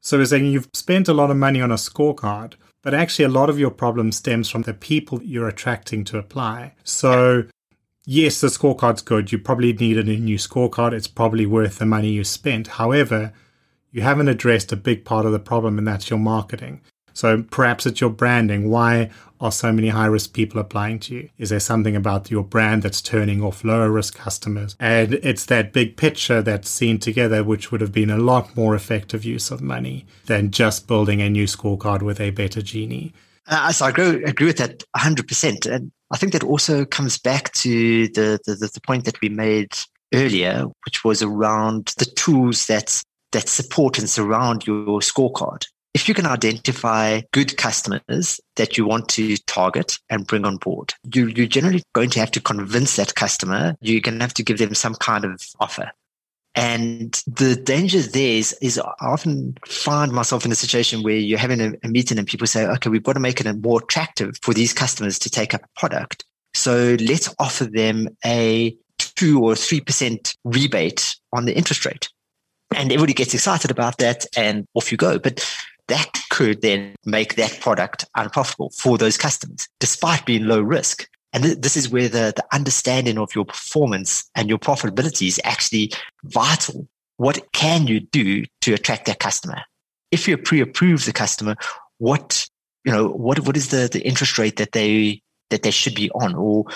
So 0.00 0.16
we're 0.16 0.24
saying 0.24 0.46
you've 0.46 0.70
spent 0.72 1.08
a 1.08 1.14
lot 1.14 1.30
of 1.30 1.36
money 1.36 1.60
on 1.60 1.70
a 1.70 1.76
scorecard, 1.76 2.54
but 2.82 2.94
actually 2.94 3.26
a 3.26 3.28
lot 3.28 3.50
of 3.50 3.58
your 3.58 3.70
problem 3.70 4.10
stems 4.10 4.48
from 4.48 4.62
the 4.62 4.74
people 4.74 5.22
you're 5.22 5.48
attracting 5.48 6.04
to 6.04 6.18
apply. 6.18 6.74
So 6.82 7.44
yes, 8.04 8.40
the 8.40 8.48
scorecard's 8.48 9.02
good. 9.02 9.32
You 9.32 9.38
probably 9.38 9.72
needed 9.72 10.08
a 10.08 10.16
new 10.16 10.36
scorecard. 10.36 10.92
It's 10.92 11.08
probably 11.08 11.46
worth 11.46 11.78
the 11.78 11.86
money 11.86 12.10
you 12.10 12.24
spent. 12.24 12.66
However, 12.68 13.32
you 13.90 14.02
haven't 14.02 14.28
addressed 14.28 14.72
a 14.72 14.76
big 14.76 15.04
part 15.04 15.26
of 15.26 15.32
the 15.32 15.38
problem, 15.38 15.78
and 15.78 15.86
that's 15.86 16.10
your 16.10 16.18
marketing. 16.18 16.80
So 17.14 17.42
perhaps 17.42 17.84
it's 17.86 18.00
your 18.00 18.10
branding. 18.10 18.70
Why 18.70 19.10
are 19.40 19.52
so 19.52 19.72
many 19.72 19.88
high 19.88 20.06
risk 20.06 20.32
people 20.32 20.60
applying 20.60 20.98
to 21.00 21.14
you? 21.14 21.28
Is 21.36 21.50
there 21.50 21.60
something 21.60 21.96
about 21.96 22.30
your 22.30 22.44
brand 22.44 22.82
that's 22.82 23.02
turning 23.02 23.42
off 23.42 23.64
lower 23.64 23.90
risk 23.90 24.16
customers? 24.16 24.76
And 24.80 25.14
it's 25.14 25.44
that 25.46 25.72
big 25.72 25.96
picture 25.96 26.40
that's 26.42 26.70
seen 26.70 26.98
together, 26.98 27.44
which 27.44 27.70
would 27.70 27.80
have 27.80 27.92
been 27.92 28.10
a 28.10 28.18
lot 28.18 28.56
more 28.56 28.74
effective 28.74 29.24
use 29.24 29.50
of 29.50 29.60
money 29.60 30.06
than 30.26 30.50
just 30.50 30.86
building 30.86 31.20
a 31.20 31.28
new 31.28 31.44
scorecard 31.44 32.02
with 32.02 32.20
a 32.20 32.30
better 32.30 32.60
Gini. 32.60 33.12
Uh, 33.46 33.72
so 33.72 33.86
I 33.86 33.90
agree, 33.90 34.24
agree 34.24 34.46
with 34.46 34.58
that 34.58 34.84
100%. 34.96 35.66
And 35.70 35.92
I 36.10 36.16
think 36.16 36.32
that 36.32 36.44
also 36.44 36.84
comes 36.84 37.18
back 37.18 37.52
to 37.54 38.08
the, 38.08 38.38
the, 38.44 38.54
the 38.54 38.80
point 38.86 39.04
that 39.04 39.20
we 39.20 39.28
made 39.28 39.72
earlier, 40.14 40.66
which 40.84 41.04
was 41.04 41.22
around 41.22 41.94
the 41.98 42.04
tools 42.04 42.66
that, 42.66 43.02
that 43.32 43.48
support 43.48 43.98
and 43.98 44.08
surround 44.08 44.66
your 44.66 45.00
scorecard. 45.00 45.66
If 45.94 46.08
you 46.08 46.14
can 46.14 46.26
identify 46.26 47.20
good 47.32 47.58
customers 47.58 48.40
that 48.56 48.78
you 48.78 48.86
want 48.86 49.10
to 49.10 49.36
target 49.46 49.98
and 50.08 50.26
bring 50.26 50.46
on 50.46 50.56
board, 50.56 50.94
you, 51.12 51.26
you're 51.26 51.46
generally 51.46 51.82
going 51.94 52.08
to 52.10 52.20
have 52.20 52.30
to 52.30 52.40
convince 52.40 52.96
that 52.96 53.14
customer. 53.14 53.76
You're 53.82 54.00
going 54.00 54.18
to 54.18 54.24
have 54.24 54.34
to 54.34 54.42
give 54.42 54.58
them 54.58 54.74
some 54.74 54.94
kind 54.94 55.26
of 55.26 55.42
offer. 55.60 55.90
And 56.54 57.12
the 57.26 57.56
danger 57.56 58.00
there 58.02 58.36
is, 58.36 58.52
is 58.60 58.78
I 58.78 58.92
often 59.00 59.56
find 59.66 60.12
myself 60.12 60.44
in 60.44 60.52
a 60.52 60.56
situation 60.56 61.02
where 61.02 61.16
you're 61.16 61.38
having 61.38 61.60
a, 61.60 61.72
a, 61.82 61.88
meeting 61.88 62.18
and 62.18 62.26
people 62.26 62.46
say, 62.46 62.66
okay, 62.66 62.90
we've 62.90 63.02
got 63.02 63.14
to 63.14 63.20
make 63.20 63.40
it 63.40 63.62
more 63.62 63.80
attractive 63.82 64.36
for 64.42 64.52
these 64.52 64.74
customers 64.74 65.18
to 65.20 65.30
take 65.30 65.54
up 65.54 65.62
a 65.62 65.80
product. 65.80 66.24
So 66.54 66.96
let's 67.00 67.34
offer 67.38 67.64
them 67.64 68.08
a 68.24 68.76
two 68.98 69.42
or 69.42 69.54
3% 69.54 70.36
rebate 70.44 71.16
on 71.32 71.46
the 71.46 71.56
interest 71.56 71.86
rate. 71.86 72.10
And 72.74 72.92
everybody 72.92 73.14
gets 73.14 73.34
excited 73.34 73.70
about 73.70 73.98
that 73.98 74.26
and 74.36 74.66
off 74.74 74.92
you 74.92 74.98
go. 74.98 75.18
But 75.18 75.46
that 75.88 76.18
could 76.30 76.62
then 76.62 76.94
make 77.04 77.36
that 77.36 77.60
product 77.60 78.04
unprofitable 78.14 78.70
for 78.70 78.98
those 78.98 79.16
customers, 79.16 79.68
despite 79.80 80.26
being 80.26 80.46
low 80.46 80.60
risk. 80.60 81.08
And 81.32 81.44
th- 81.44 81.58
this 81.58 81.76
is 81.76 81.88
where 81.88 82.08
the, 82.08 82.32
the 82.34 82.44
understanding 82.52 83.18
of 83.18 83.34
your 83.34 83.44
performance 83.44 84.30
and 84.34 84.48
your 84.48 84.58
profitability 84.58 85.28
is 85.28 85.40
actually 85.44 85.92
vital. 86.24 86.88
What 87.16 87.52
can 87.52 87.86
you 87.86 88.00
do 88.00 88.44
to 88.62 88.74
attract 88.74 89.06
that 89.06 89.18
customer? 89.18 89.62
If 90.10 90.28
you 90.28 90.36
pre-approve 90.36 91.04
the 91.04 91.12
customer, 91.12 91.56
what, 91.98 92.46
you 92.84 92.92
know, 92.92 93.08
what, 93.08 93.40
what 93.40 93.56
is 93.56 93.68
the, 93.68 93.88
the 93.90 94.00
interest 94.00 94.38
rate 94.38 94.56
that 94.56 94.72
they, 94.72 95.22
that 95.50 95.62
they 95.62 95.70
should 95.70 95.94
be 95.94 96.10
on? 96.10 96.34
Or 96.34 96.66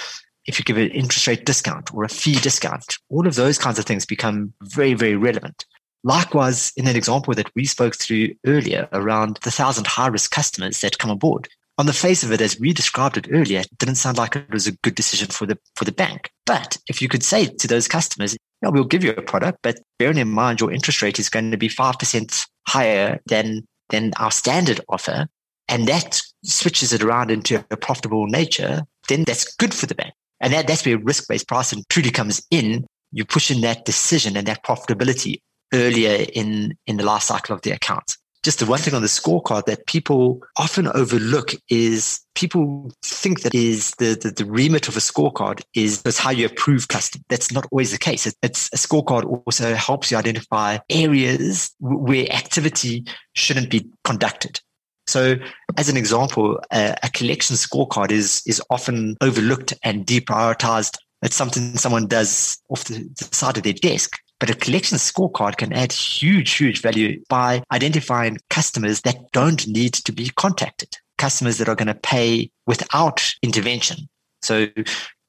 if 0.46 0.58
you 0.58 0.64
give 0.64 0.78
an 0.78 0.90
interest 0.90 1.26
rate 1.26 1.44
discount 1.44 1.92
or 1.92 2.04
a 2.04 2.08
fee 2.08 2.36
discount, 2.36 2.98
all 3.10 3.26
of 3.26 3.34
those 3.34 3.58
kinds 3.58 3.78
of 3.78 3.84
things 3.84 4.06
become 4.06 4.52
very, 4.62 4.94
very 4.94 5.16
relevant. 5.16 5.66
Likewise, 6.04 6.72
in 6.76 6.86
an 6.86 6.94
example 6.94 7.34
that 7.34 7.50
we 7.56 7.64
spoke 7.64 7.96
through 7.96 8.28
earlier 8.46 8.88
around 8.92 9.40
the 9.42 9.50
thousand 9.50 9.86
high 9.88 10.06
risk 10.06 10.30
customers 10.30 10.80
that 10.80 10.98
come 10.98 11.10
aboard, 11.10 11.48
on 11.78 11.86
the 11.86 11.92
face 11.92 12.22
of 12.22 12.32
it, 12.32 12.40
as 12.40 12.58
we 12.58 12.72
described 12.72 13.16
it 13.16 13.28
earlier, 13.30 13.60
it 13.60 13.78
didn't 13.78 13.96
sound 13.96 14.16
like 14.16 14.34
it 14.34 14.50
was 14.50 14.66
a 14.66 14.76
good 14.78 14.94
decision 14.94 15.28
for 15.28 15.46
the 15.46 15.58
for 15.74 15.84
the 15.84 15.92
bank. 15.92 16.30
But 16.46 16.78
if 16.88 17.02
you 17.02 17.08
could 17.08 17.22
say 17.22 17.46
to 17.46 17.68
those 17.68 17.88
customers, 17.88 18.36
yeah, 18.62 18.70
we'll 18.70 18.84
give 18.84 19.04
you 19.04 19.10
a 19.12 19.22
product, 19.22 19.58
but 19.62 19.80
bearing 19.98 20.18
in 20.18 20.28
mind 20.28 20.60
your 20.60 20.72
interest 20.72 21.02
rate 21.02 21.18
is 21.18 21.28
going 21.28 21.50
to 21.50 21.58
be 21.58 21.68
five 21.68 21.98
percent 21.98 22.46
higher 22.66 23.20
than 23.26 23.66
than 23.90 24.12
our 24.18 24.30
standard 24.30 24.80
offer, 24.88 25.26
and 25.68 25.86
that 25.86 26.20
switches 26.44 26.92
it 26.92 27.02
around 27.02 27.30
into 27.30 27.64
a 27.70 27.76
profitable 27.76 28.26
nature, 28.26 28.82
then 29.08 29.24
that's 29.24 29.54
good 29.56 29.74
for 29.74 29.86
the 29.86 29.94
bank. 29.94 30.14
And 30.40 30.52
that, 30.52 30.66
that's 30.66 30.84
where 30.84 30.98
risk-based 30.98 31.48
pricing 31.48 31.84
truly 31.88 32.10
comes 32.10 32.44
in. 32.50 32.86
You 33.12 33.24
push 33.24 33.50
in 33.50 33.62
that 33.62 33.84
decision 33.84 34.36
and 34.36 34.46
that 34.48 34.64
profitability 34.64 35.40
earlier 35.72 36.26
in, 36.32 36.76
in 36.86 36.96
the 36.96 37.04
life 37.04 37.22
cycle 37.22 37.54
of 37.54 37.62
the 37.62 37.70
account 37.70 38.16
just 38.46 38.60
the 38.60 38.66
one 38.66 38.78
thing 38.78 38.94
on 38.94 39.02
the 39.02 39.08
scorecard 39.08 39.64
that 39.64 39.86
people 39.86 40.40
often 40.56 40.86
overlook 40.94 41.50
is 41.68 42.20
people 42.36 42.92
think 43.02 43.40
that 43.40 43.52
is 43.52 43.90
the, 43.98 44.14
the, 44.14 44.30
the 44.30 44.44
remit 44.44 44.86
of 44.86 44.96
a 44.96 45.00
scorecard 45.00 45.64
is, 45.74 46.00
is 46.04 46.16
how 46.16 46.30
you 46.30 46.46
approve 46.46 46.86
custom. 46.86 47.24
That's 47.28 47.50
not 47.50 47.66
always 47.72 47.90
the 47.90 47.98
case. 47.98 48.24
It's 48.44 48.68
a 48.72 48.76
scorecard 48.76 49.24
also 49.24 49.74
helps 49.74 50.12
you 50.12 50.16
identify 50.16 50.78
areas 50.88 51.74
where 51.80 52.32
activity 52.32 53.04
shouldn't 53.32 53.68
be 53.68 53.90
conducted. 54.04 54.60
So, 55.08 55.34
as 55.76 55.88
an 55.88 55.96
example, 55.96 56.60
a, 56.72 56.94
a 57.02 57.10
collection 57.10 57.56
scorecard 57.56 58.12
is 58.12 58.42
is 58.46 58.62
often 58.70 59.16
overlooked 59.20 59.74
and 59.82 60.06
deprioritized. 60.06 60.98
It's 61.22 61.34
something 61.34 61.76
someone 61.76 62.06
does 62.06 62.58
off 62.68 62.84
the, 62.84 63.08
the 63.18 63.24
side 63.34 63.56
of 63.56 63.64
their 63.64 63.72
desk. 63.72 64.16
But 64.38 64.50
a 64.50 64.54
collection 64.54 64.98
scorecard 64.98 65.56
can 65.56 65.72
add 65.72 65.92
huge, 65.92 66.52
huge 66.52 66.82
value 66.82 67.22
by 67.28 67.62
identifying 67.72 68.38
customers 68.50 69.00
that 69.02 69.32
don't 69.32 69.66
need 69.66 69.94
to 69.94 70.12
be 70.12 70.30
contacted, 70.36 70.96
customers 71.16 71.58
that 71.58 71.68
are 71.68 71.74
going 71.74 71.88
to 71.88 71.94
pay 71.94 72.50
without 72.66 73.34
intervention. 73.42 74.08
So 74.42 74.66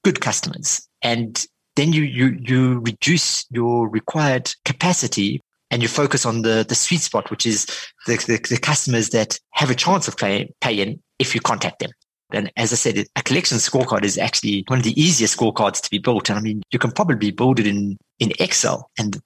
good 0.04 0.20
customers. 0.20 0.88
And 1.02 1.46
then 1.76 1.94
you, 1.94 2.02
you, 2.04 2.38
you 2.42 2.80
reduce 2.80 3.46
your 3.50 3.88
required 3.88 4.54
capacity 4.66 5.42
and 5.70 5.82
you 5.82 5.88
focus 5.88 6.26
on 6.26 6.42
the, 6.42 6.66
the 6.68 6.76
sweet 6.76 7.02
spot, 7.02 7.30
which 7.30 7.46
is 7.46 7.66
the, 8.08 8.18
the, 8.28 8.40
the 8.50 8.58
customers 8.58 9.10
that 9.10 9.40
have 9.52 9.70
a 9.70 9.76
chance 9.76 10.08
of 10.08 10.18
pay, 10.18 10.52
paying 10.62 11.02
if 11.20 11.36
you 11.36 11.42
contact 11.42 11.80
them. 11.80 11.92
And 12.32 12.52
as 12.58 12.74
I 12.74 12.76
said, 12.76 13.06
a 13.16 13.24
collection 13.24 13.58
scorecard 13.58 14.04
is 14.04 14.18
actually 14.18 14.64
one 14.68 14.80
of 14.80 14.86
the 14.86 15.00
easiest 15.02 15.38
scorecards 15.38 15.82
to 15.82 15.90
be 15.90 15.98
built. 15.98 16.30
And 16.30 16.38
I 16.38 16.42
mean, 16.42 16.62
you 16.72 16.80
can 16.80 16.92
probably 16.92 17.32
build 17.32 17.60
it 17.60 17.68
in, 17.68 17.98
in 18.20 18.32
Excel. 18.40 18.90
And 18.98 19.22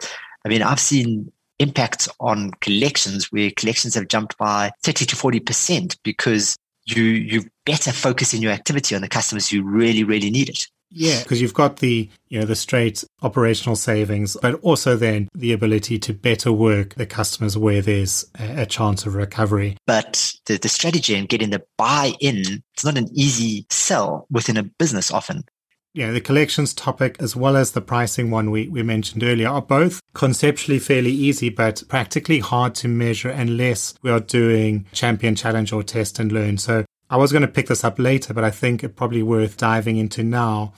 I 0.45 0.49
mean, 0.49 0.61
I've 0.61 0.79
seen 0.79 1.31
impacts 1.59 2.07
on 2.19 2.51
collections 2.61 3.31
where 3.31 3.51
collections 3.55 3.95
have 3.95 4.07
jumped 4.07 4.37
by 4.37 4.71
30 4.83 5.05
to 5.05 5.15
40% 5.15 5.97
because 6.03 6.55
you, 6.85 7.03
you 7.03 7.43
better 7.65 7.91
focus 7.91 8.33
in 8.33 8.41
your 8.41 8.51
activity 8.51 8.95
on 8.95 9.01
the 9.01 9.07
customers 9.07 9.47
who 9.49 9.63
really, 9.63 10.03
really 10.03 10.31
need 10.31 10.49
it. 10.49 10.67
Yeah, 10.91 11.23
because 11.23 11.41
you've 11.41 11.53
got 11.53 11.77
the 11.77 12.09
you 12.27 12.39
know 12.39 12.45
the 12.45 12.55
straight 12.55 13.03
operational 13.21 13.75
savings, 13.75 14.35
but 14.41 14.55
also 14.55 14.95
then 14.95 15.29
the 15.33 15.53
ability 15.53 15.97
to 15.99 16.13
better 16.13 16.51
work 16.51 16.95
the 16.95 17.05
customers 17.05 17.57
where 17.57 17.81
there's 17.81 18.25
a, 18.39 18.63
a 18.63 18.65
chance 18.65 19.05
of 19.05 19.15
recovery. 19.15 19.77
But 19.87 20.33
the, 20.45 20.57
the 20.57 20.69
strategy 20.69 21.15
and 21.15 21.29
getting 21.29 21.49
the 21.49 21.63
buy-in, 21.77 22.63
it's 22.73 22.85
not 22.85 22.97
an 22.97 23.07
easy 23.13 23.65
sell 23.69 24.27
within 24.29 24.57
a 24.57 24.63
business 24.63 25.11
often. 25.11 25.45
Yeah, 25.93 26.11
the 26.11 26.21
collections 26.21 26.73
topic 26.73 27.17
as 27.19 27.35
well 27.35 27.57
as 27.57 27.71
the 27.71 27.81
pricing 27.81 28.31
one 28.31 28.49
we, 28.49 28.69
we 28.69 28.81
mentioned 28.81 29.23
earlier 29.23 29.49
are 29.49 29.61
both 29.61 29.99
conceptually 30.13 30.79
fairly 30.79 31.11
easy, 31.11 31.49
but 31.49 31.83
practically 31.89 32.39
hard 32.39 32.75
to 32.75 32.87
measure 32.87 33.29
unless 33.29 33.93
we 34.01 34.09
are 34.09 34.21
doing 34.21 34.85
champion 34.93 35.35
challenge 35.35 35.73
or 35.73 35.83
test 35.83 36.17
and 36.17 36.31
learn. 36.31 36.57
So 36.57 36.85
I 37.11 37.17
was 37.17 37.33
going 37.33 37.41
to 37.41 37.47
pick 37.49 37.67
this 37.67 37.83
up 37.83 37.99
later, 37.99 38.33
but 38.33 38.45
I 38.45 38.51
think 38.51 38.85
it's 38.85 38.95
probably 38.95 39.21
worth 39.21 39.57
diving 39.57 39.97
into 39.97 40.23
now. 40.23 40.71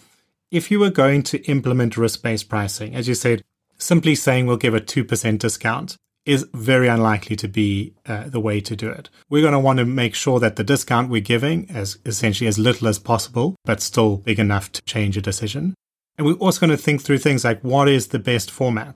If 0.50 0.72
you 0.72 0.80
were 0.80 0.90
going 0.90 1.22
to 1.24 1.40
implement 1.44 1.96
risk 1.96 2.24
based 2.24 2.50
pricing, 2.50 2.96
as 2.96 3.08
you 3.08 3.14
said, 3.14 3.44
simply 3.78 4.16
saying 4.16 4.48
we'll 4.48 4.58
give 4.58 4.74
a 4.74 4.82
2% 4.82 5.38
discount 5.38 5.96
is 6.26 6.48
very 6.54 6.88
unlikely 6.88 7.36
to 7.36 7.48
be 7.48 7.94
uh, 8.08 8.30
the 8.30 8.40
way 8.40 8.62
to 8.62 8.76
do 8.76 8.90
it. 8.90 9.12
We're 9.30 9.42
going 9.42 9.54
to 9.54 9.60
want 9.60 9.78
to 9.78 9.86
make 9.86 10.16
sure 10.16 10.40
that 10.40 10.56
the 10.56 10.64
discount 10.64 11.12
we're 11.12 11.22
giving 11.22 11.66
is 11.70 12.00
essentially 12.04 12.48
as 12.48 12.58
little 12.58 12.88
as 12.88 12.98
possible, 12.98 13.56
but 13.64 13.80
still 13.80 14.18
big 14.18 14.40
enough 14.40 14.72
to 14.72 14.82
change 14.84 15.16
a 15.18 15.22
decision. 15.22 15.76
And 16.18 16.26
we're 16.26 16.34
also 16.34 16.62
going 16.62 16.76
to 16.76 16.84
think 16.84 17.02
through 17.02 17.20
things 17.20 17.44
like 17.44 17.62
what 17.62 17.88
is 17.88 18.08
the 18.08 18.20
best 18.20 18.50
format? 18.50 18.96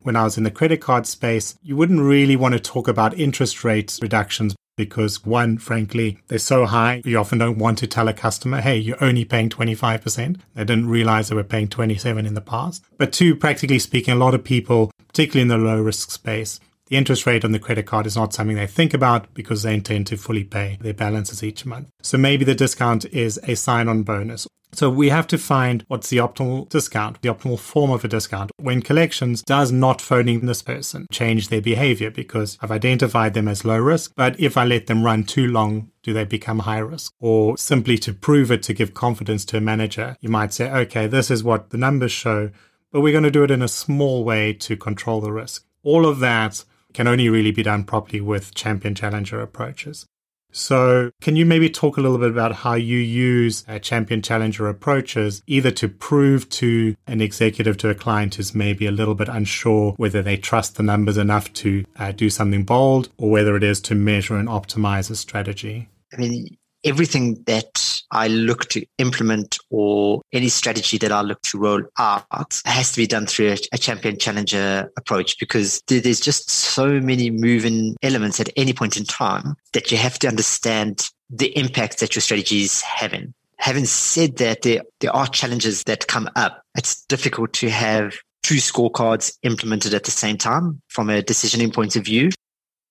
When 0.00 0.16
I 0.16 0.24
was 0.24 0.38
in 0.38 0.44
the 0.44 0.50
credit 0.50 0.80
card 0.80 1.06
space, 1.06 1.58
you 1.62 1.76
wouldn't 1.76 2.00
really 2.00 2.36
want 2.36 2.54
to 2.54 2.60
talk 2.60 2.88
about 2.88 3.18
interest 3.18 3.62
rate 3.62 3.98
reductions 4.00 4.54
because 4.78 5.26
one, 5.26 5.58
frankly, 5.58 6.18
they're 6.28 6.38
so 6.38 6.64
high, 6.64 7.02
you 7.04 7.18
often 7.18 7.36
don't 7.36 7.58
want 7.58 7.76
to 7.78 7.86
tell 7.86 8.08
a 8.08 8.14
customer, 8.14 8.62
hey, 8.62 8.78
you're 8.78 9.04
only 9.04 9.26
paying 9.26 9.50
25%. 9.50 10.40
They 10.54 10.64
didn't 10.64 10.88
realize 10.88 11.28
they 11.28 11.34
were 11.34 11.44
paying 11.44 11.68
27 11.68 12.24
in 12.24 12.32
the 12.32 12.40
past. 12.40 12.82
But 12.96 13.12
two, 13.12 13.34
practically 13.34 13.80
speaking, 13.80 14.14
a 14.14 14.16
lot 14.16 14.34
of 14.34 14.42
people, 14.42 14.90
particularly 15.08 15.42
in 15.42 15.48
the 15.48 15.58
low 15.58 15.82
risk 15.82 16.10
space, 16.12 16.60
the 16.88 16.96
interest 16.96 17.26
rate 17.26 17.44
on 17.44 17.52
the 17.52 17.58
credit 17.58 17.86
card 17.86 18.06
is 18.06 18.16
not 18.16 18.32
something 18.32 18.56
they 18.56 18.66
think 18.66 18.94
about 18.94 19.32
because 19.34 19.62
they 19.62 19.74
intend 19.74 20.06
to 20.08 20.16
fully 20.16 20.44
pay 20.44 20.78
their 20.80 20.94
balances 20.94 21.42
each 21.42 21.64
month. 21.64 21.88
So 22.02 22.18
maybe 22.18 22.44
the 22.44 22.54
discount 22.54 23.04
is 23.06 23.38
a 23.44 23.54
sign 23.54 23.88
on 23.88 24.02
bonus. 24.02 24.46
So 24.72 24.90
we 24.90 25.08
have 25.08 25.26
to 25.28 25.38
find 25.38 25.84
what's 25.88 26.10
the 26.10 26.18
optimal 26.18 26.68
discount, 26.68 27.20
the 27.22 27.30
optimal 27.30 27.58
form 27.58 27.90
of 27.90 28.04
a 28.04 28.08
discount. 28.08 28.50
When 28.58 28.82
collections 28.82 29.42
does 29.42 29.72
not 29.72 30.02
phoning 30.02 30.40
this 30.40 30.62
person 30.62 31.06
change 31.10 31.48
their 31.48 31.62
behavior 31.62 32.10
because 32.10 32.58
I've 32.60 32.70
identified 32.70 33.34
them 33.34 33.48
as 33.48 33.64
low 33.64 33.78
risk, 33.78 34.12
but 34.14 34.38
if 34.38 34.56
I 34.56 34.64
let 34.64 34.86
them 34.86 35.02
run 35.02 35.24
too 35.24 35.46
long, 35.46 35.90
do 36.02 36.12
they 36.12 36.24
become 36.24 36.60
high 36.60 36.78
risk? 36.78 37.12
Or 37.18 37.56
simply 37.56 37.96
to 37.98 38.12
prove 38.12 38.50
it 38.50 38.62
to 38.64 38.74
give 38.74 38.94
confidence 38.94 39.44
to 39.46 39.56
a 39.56 39.60
manager, 39.60 40.16
you 40.20 40.28
might 40.28 40.52
say, 40.52 40.70
okay, 40.70 41.06
this 41.06 41.30
is 41.30 41.42
what 41.42 41.70
the 41.70 41.78
numbers 41.78 42.12
show, 42.12 42.50
but 42.92 43.00
we're 43.00 43.12
going 43.12 43.24
to 43.24 43.30
do 43.30 43.44
it 43.44 43.50
in 43.50 43.62
a 43.62 43.68
small 43.68 44.22
way 44.22 44.52
to 44.52 44.76
control 44.76 45.20
the 45.20 45.32
risk. 45.32 45.64
All 45.82 46.06
of 46.06 46.18
that 46.20 46.64
can 46.98 47.06
only 47.06 47.28
really 47.28 47.52
be 47.52 47.62
done 47.62 47.84
properly 47.84 48.20
with 48.20 48.52
champion 48.56 48.92
challenger 48.92 49.40
approaches. 49.40 50.04
So, 50.50 51.12
can 51.20 51.36
you 51.36 51.46
maybe 51.46 51.70
talk 51.70 51.96
a 51.96 52.00
little 52.00 52.18
bit 52.18 52.32
about 52.32 52.56
how 52.56 52.74
you 52.74 52.98
use 52.98 53.64
uh, 53.68 53.78
champion 53.78 54.20
challenger 54.20 54.66
approaches, 54.66 55.40
either 55.46 55.70
to 55.70 55.88
prove 55.88 56.48
to 56.48 56.96
an 57.06 57.20
executive, 57.20 57.76
to 57.76 57.90
a 57.90 57.94
client 57.94 58.34
who's 58.34 58.52
maybe 58.52 58.84
a 58.84 58.90
little 58.90 59.14
bit 59.14 59.28
unsure 59.28 59.92
whether 59.92 60.22
they 60.22 60.36
trust 60.36 60.74
the 60.74 60.82
numbers 60.82 61.18
enough 61.18 61.52
to 61.52 61.84
uh, 62.00 62.10
do 62.10 62.28
something 62.28 62.64
bold, 62.64 63.10
or 63.16 63.30
whether 63.30 63.54
it 63.54 63.62
is 63.62 63.80
to 63.82 63.94
measure 63.94 64.36
and 64.36 64.48
optimize 64.48 65.08
a 65.08 65.14
strategy? 65.14 65.88
I 66.12 66.16
mean, 66.16 66.56
everything 66.84 67.42
that 67.46 68.02
I 68.10 68.28
look 68.28 68.68
to 68.70 68.84
implement 68.98 69.58
or 69.70 70.22
any 70.32 70.48
strategy 70.48 70.98
that 70.98 71.12
I 71.12 71.20
look 71.22 71.42
to 71.42 71.58
roll 71.58 71.82
out 71.98 72.60
has 72.64 72.92
to 72.92 72.98
be 72.98 73.06
done 73.06 73.26
through 73.26 73.56
a, 73.72 73.78
champion 73.78 74.18
challenger 74.18 74.90
approach 74.96 75.38
because 75.38 75.82
there's 75.86 76.20
just 76.20 76.50
so 76.50 77.00
many 77.00 77.30
moving 77.30 77.96
elements 78.02 78.40
at 78.40 78.50
any 78.56 78.72
point 78.72 78.96
in 78.96 79.04
time 79.04 79.54
that 79.72 79.90
you 79.90 79.96
have 79.96 80.18
to 80.20 80.28
understand 80.28 81.10
the 81.30 81.56
impact 81.56 82.00
that 82.00 82.14
your 82.14 82.22
strategy 82.22 82.62
is 82.62 82.80
having. 82.82 83.32
Having 83.58 83.86
said 83.86 84.36
that, 84.36 84.62
there, 84.62 84.82
there 85.00 85.14
are 85.14 85.26
challenges 85.26 85.84
that 85.84 86.06
come 86.06 86.28
up. 86.36 86.62
It's 86.76 87.04
difficult 87.06 87.52
to 87.54 87.70
have 87.70 88.16
two 88.42 88.56
scorecards 88.56 89.36
implemented 89.42 89.94
at 89.94 90.04
the 90.04 90.10
same 90.10 90.38
time 90.38 90.80
from 90.88 91.10
a 91.10 91.22
decisioning 91.22 91.72
point 91.72 91.96
of 91.96 92.04
view. 92.04 92.30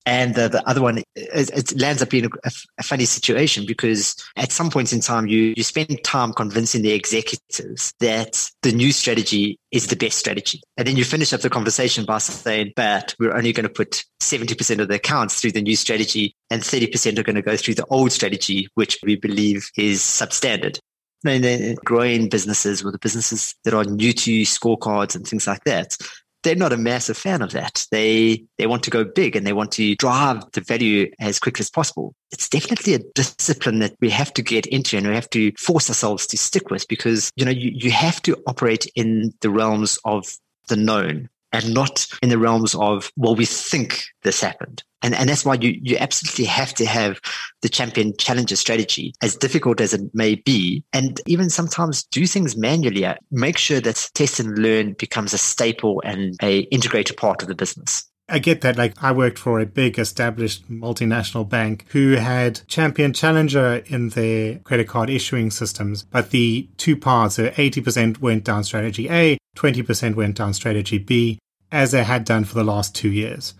And 0.08 0.36
the, 0.36 0.48
the 0.48 0.66
other 0.66 0.82
one, 0.82 1.00
it, 1.00 1.06
it, 1.16 1.82
lands 1.82 2.02
up 2.02 2.10
being 2.10 2.28
a, 2.46 2.52
a, 2.78 2.84
funny 2.84 3.04
situation 3.04 3.66
because 3.66 4.16
at 4.38 4.54
some 4.54 4.70
point 4.70 4.94
in 4.94 5.02
time, 5.02 5.28
you, 5.28 5.54
you 5.58 5.64
spend 5.64 6.02
time 6.06 6.32
convincing 6.32 6.82
the 6.82 6.94
executives 6.94 7.94
that 8.00 8.50
the 8.62 8.72
new 8.72 8.94
strategy 8.94 9.60
is 9.72 9.88
the 9.88 9.98
best 9.98 10.18
strategy. 10.18 10.62
And 10.78 10.88
then 10.88 10.96
you 10.96 11.04
finish 11.04 11.34
up 11.34 11.42
the 11.42 11.50
conversation 11.50 12.06
by 12.06 12.20
saying, 12.20 12.72
but 12.78 13.16
we're 13.20 13.36
only 13.36 13.52
going 13.52 13.68
to 13.68 13.70
put 13.70 14.06
70% 14.22 14.80
of 14.80 14.88
the 14.88 14.96
accounts 14.96 15.42
through 15.42 15.52
the 15.52 15.62
new 15.62 15.76
strategy 15.76 16.34
and 16.50 16.62
30% 16.62 17.20
are 17.20 17.24
going 17.24 17.36
to 17.36 17.42
go 17.42 17.58
through 17.58 17.76
the 17.76 17.86
old 17.88 18.14
strategy, 18.14 18.70
which 18.76 19.00
we 19.04 19.18
believe 19.18 19.70
is 19.78 20.00
substandard. 20.00 20.80
And 21.26 21.44
then 21.44 21.76
growing 21.84 22.30
businesses 22.30 22.82
or 22.82 22.94
the 22.94 23.00
businesses 23.00 23.56
that 23.66 23.74
are 23.74 23.84
new 23.84 24.14
to 24.14 24.42
scorecards 24.44 25.18
and 25.18 25.28
things 25.28 25.48
like 25.48 25.66
that, 25.66 25.98
they're 26.44 26.56
not 26.56 26.74
a 26.74 26.78
massive 26.78 27.18
fan 27.18 27.42
of 27.42 27.52
that. 27.52 27.86
They 27.92 28.44
they 28.58 28.68
want 28.68 28.84
to 28.84 28.90
go 28.90 29.04
big 29.04 29.36
and 29.36 29.46
they 29.46 29.54
want 29.54 29.72
to 29.74 29.96
drive 29.96 30.44
the 30.54 30.62
value 30.62 31.12
as 31.20 31.40
quickly 31.40 31.62
as 31.62 31.70
possible. 31.70 32.14
It's 32.32 32.50
definitely 32.50 32.94
a 32.94 33.00
discipline 33.16 33.80
that 33.80 33.96
we 34.00 34.10
have 34.10 34.34
to 34.34 34.42
get 34.42 34.66
into 34.68 34.98
and 34.98 35.08
we 35.08 35.16
have 35.16 35.30
to 35.32 35.52
force 35.58 35.90
ourselves 35.90 36.28
to 36.28 36.38
stick 36.38 36.70
with 36.70 36.88
because 36.88 37.32
you 37.36 37.46
know 37.46 37.52
you, 37.52 37.72
you 37.74 37.92
have 37.92 38.22
to 38.24 38.36
operate 38.48 38.86
in 38.96 39.34
the 39.42 39.50
realms 39.50 39.98
of 40.06 40.26
the 40.68 40.76
known 40.76 41.30
and 41.52 41.74
not 41.74 42.06
in 42.22 42.30
the 42.30 42.38
realms 42.38 42.76
of 42.76 43.12
well 43.16 43.36
we 43.36 43.46
think 43.46 44.04
this 44.24 44.42
happened 44.42 44.84
and, 45.04 45.14
and 45.16 45.30
that's 45.30 45.46
why 45.46 45.56
you, 45.56 45.80
you 45.82 45.98
absolutely 45.98 46.46
have 46.46 46.74
to 46.76 46.86
have 46.86 47.22
the 47.62 47.70
champion 47.70 48.14
challenger 48.18 48.56
strategy, 48.56 49.14
as 49.22 49.36
difficult 49.36 49.80
as 49.80 49.94
it 49.94 50.02
may 50.14 50.36
be. 50.36 50.84
And 50.92 51.22
even 51.28 51.50
sometimes 51.50 52.04
do 52.04 52.26
things 52.26 52.58
manually. 52.58 53.06
Make 53.32 53.58
sure 53.58 53.80
that 53.80 54.10
test 54.16 54.40
and 54.40 54.58
learn 54.58 54.94
becomes 54.94 55.34
a 55.34 55.38
staple 55.38 56.02
and 56.04 56.36
a 56.42 56.60
integrated 56.62 57.18
part 57.18 57.42
of 57.42 57.48
the 57.48 57.56
business. 57.56 58.06
I 58.30 58.40
get 58.40 58.62
that. 58.62 58.78
Like, 58.78 59.02
I 59.02 59.14
worked 59.14 59.40
for 59.40 59.60
a 59.60 59.66
big 59.66 59.98
established 59.98 60.70
multinational 60.70 61.48
bank 61.48 61.86
who 61.90 62.14
had 62.16 62.60
Champion 62.68 63.14
Challenger 63.14 63.84
in 63.86 64.10
their 64.10 64.60
credit 64.60 64.90
card 64.90 65.10
issuing 65.10 65.50
systems, 65.50 66.04
but 66.04 66.32
the 66.32 66.68
two 66.76 66.98
parts, 66.98 67.36
so 67.36 67.48
80% 67.50 68.20
went 68.20 68.44
down 68.44 68.66
strategy 68.66 69.10
A, 69.10 69.37
20% 69.58 70.16
went 70.16 70.38
down 70.38 70.54
strategy 70.54 70.98
B, 70.98 71.40
as 71.72 71.92
they 71.92 72.04
had 72.04 72.24
done 72.24 72.46
for 72.46 72.56
the 72.56 72.64
last 72.64 72.96
two 72.96 73.12
years. 73.12 73.54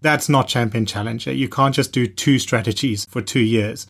That's 0.00 0.28
not 0.28 0.48
champion 0.48 0.86
challenger. 0.86 1.32
You 1.32 1.48
can't 1.48 1.74
just 1.74 1.92
do 1.92 2.06
two 2.06 2.38
strategies 2.38 3.04
for 3.04 3.22
two 3.22 3.40
years. 3.40 3.86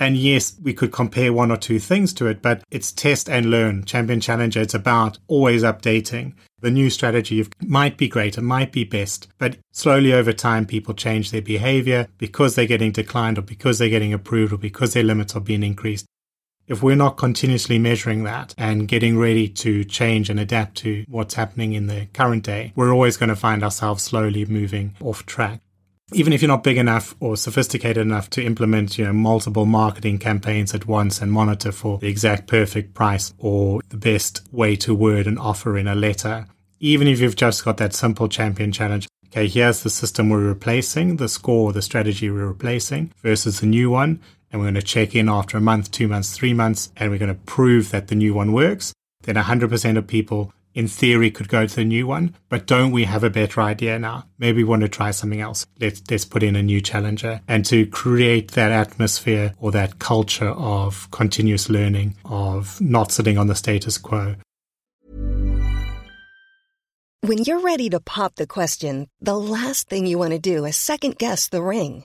And 0.00 0.16
yes, 0.16 0.56
we 0.62 0.72
could 0.72 0.92
compare 0.92 1.32
one 1.32 1.50
or 1.50 1.56
two 1.56 1.80
things 1.80 2.12
to 2.14 2.26
it, 2.28 2.40
but 2.40 2.62
it's 2.70 2.92
test 2.92 3.28
and 3.28 3.50
learn. 3.50 3.84
Champion 3.84 4.20
Challenger, 4.20 4.60
it's 4.60 4.74
about 4.74 5.18
always 5.26 5.64
updating. 5.64 6.34
The 6.60 6.70
new 6.70 6.88
strategy 6.88 7.44
might 7.64 7.96
be 7.96 8.08
great, 8.08 8.38
it 8.38 8.42
might 8.42 8.70
be 8.70 8.84
best, 8.84 9.28
but 9.38 9.58
slowly 9.72 10.12
over 10.12 10.32
time, 10.32 10.66
people 10.66 10.94
change 10.94 11.30
their 11.30 11.42
behavior 11.42 12.08
because 12.18 12.54
they're 12.54 12.66
getting 12.66 12.92
declined 12.92 13.38
or 13.38 13.42
because 13.42 13.78
they're 13.78 13.88
getting 13.88 14.12
approved 14.12 14.52
or 14.52 14.58
because 14.58 14.92
their 14.92 15.04
limits 15.04 15.34
are 15.34 15.40
being 15.40 15.62
increased. 15.62 16.06
If 16.68 16.82
we're 16.82 16.96
not 16.96 17.16
continuously 17.16 17.78
measuring 17.78 18.24
that 18.24 18.54
and 18.58 18.86
getting 18.86 19.18
ready 19.18 19.48
to 19.48 19.84
change 19.84 20.28
and 20.28 20.38
adapt 20.38 20.76
to 20.78 21.02
what's 21.08 21.32
happening 21.32 21.72
in 21.72 21.86
the 21.86 22.08
current 22.12 22.44
day, 22.44 22.74
we're 22.76 22.92
always 22.92 23.16
going 23.16 23.30
to 23.30 23.36
find 23.36 23.64
ourselves 23.64 24.02
slowly 24.02 24.44
moving 24.44 24.94
off 25.00 25.24
track. 25.24 25.62
Even 26.12 26.34
if 26.34 26.42
you're 26.42 26.48
not 26.48 26.62
big 26.62 26.76
enough 26.76 27.14
or 27.20 27.38
sophisticated 27.38 28.02
enough 28.02 28.28
to 28.30 28.44
implement, 28.44 28.98
you 28.98 29.06
know, 29.06 29.14
multiple 29.14 29.64
marketing 29.64 30.18
campaigns 30.18 30.74
at 30.74 30.86
once 30.86 31.22
and 31.22 31.32
monitor 31.32 31.72
for 31.72 31.96
the 31.98 32.08
exact 32.08 32.46
perfect 32.46 32.92
price 32.92 33.32
or 33.38 33.80
the 33.88 33.96
best 33.96 34.46
way 34.52 34.76
to 34.76 34.94
word 34.94 35.26
an 35.26 35.38
offer 35.38 35.78
in 35.78 35.88
a 35.88 35.94
letter, 35.94 36.46
even 36.80 37.08
if 37.08 37.18
you've 37.18 37.36
just 37.36 37.64
got 37.64 37.78
that 37.78 37.94
simple 37.94 38.28
champion 38.28 38.72
challenge, 38.72 39.08
okay, 39.28 39.48
here's 39.48 39.82
the 39.82 39.90
system 39.90 40.28
we're 40.28 40.40
replacing, 40.40 41.16
the 41.16 41.28
score, 41.28 41.72
the 41.72 41.82
strategy 41.82 42.30
we're 42.30 42.46
replacing 42.46 43.10
versus 43.22 43.60
the 43.60 43.66
new 43.66 43.88
one 43.88 44.20
and 44.50 44.60
we're 44.60 44.66
going 44.66 44.74
to 44.74 44.82
check 44.82 45.14
in 45.14 45.28
after 45.28 45.56
a 45.56 45.60
month, 45.60 45.90
two 45.90 46.08
months, 46.08 46.36
three 46.36 46.54
months, 46.54 46.92
and 46.96 47.10
we're 47.10 47.18
going 47.18 47.34
to 47.34 47.40
prove 47.42 47.90
that 47.90 48.08
the 48.08 48.14
new 48.14 48.34
one 48.34 48.52
works, 48.52 48.92
then 49.22 49.36
100% 49.36 49.96
of 49.98 50.06
people 50.06 50.52
in 50.74 50.86
theory 50.86 51.30
could 51.30 51.48
go 51.48 51.66
to 51.66 51.74
the 51.74 51.84
new 51.84 52.06
one. 52.06 52.34
But 52.48 52.66
don't 52.66 52.92
we 52.92 53.04
have 53.04 53.24
a 53.24 53.30
better 53.30 53.60
idea 53.60 53.98
now? 53.98 54.26
Maybe 54.38 54.58
we 54.58 54.68
want 54.68 54.82
to 54.82 54.88
try 54.88 55.10
something 55.10 55.40
else. 55.40 55.66
Let's, 55.80 56.02
let's 56.10 56.24
put 56.24 56.42
in 56.42 56.56
a 56.56 56.62
new 56.62 56.80
challenger 56.80 57.40
and 57.48 57.64
to 57.66 57.86
create 57.86 58.52
that 58.52 58.70
atmosphere 58.70 59.54
or 59.58 59.72
that 59.72 59.98
culture 59.98 60.50
of 60.50 61.10
continuous 61.10 61.68
learning, 61.68 62.16
of 62.24 62.80
not 62.80 63.12
sitting 63.12 63.38
on 63.38 63.48
the 63.48 63.54
status 63.54 63.98
quo. 63.98 64.36
When 67.22 67.38
you're 67.38 67.60
ready 67.60 67.90
to 67.90 67.98
pop 67.98 68.36
the 68.36 68.46
question, 68.46 69.08
the 69.20 69.36
last 69.36 69.88
thing 69.88 70.06
you 70.06 70.18
want 70.18 70.32
to 70.32 70.38
do 70.38 70.64
is 70.64 70.76
second 70.76 71.18
guess 71.18 71.48
the 71.48 71.60
ring 71.60 72.04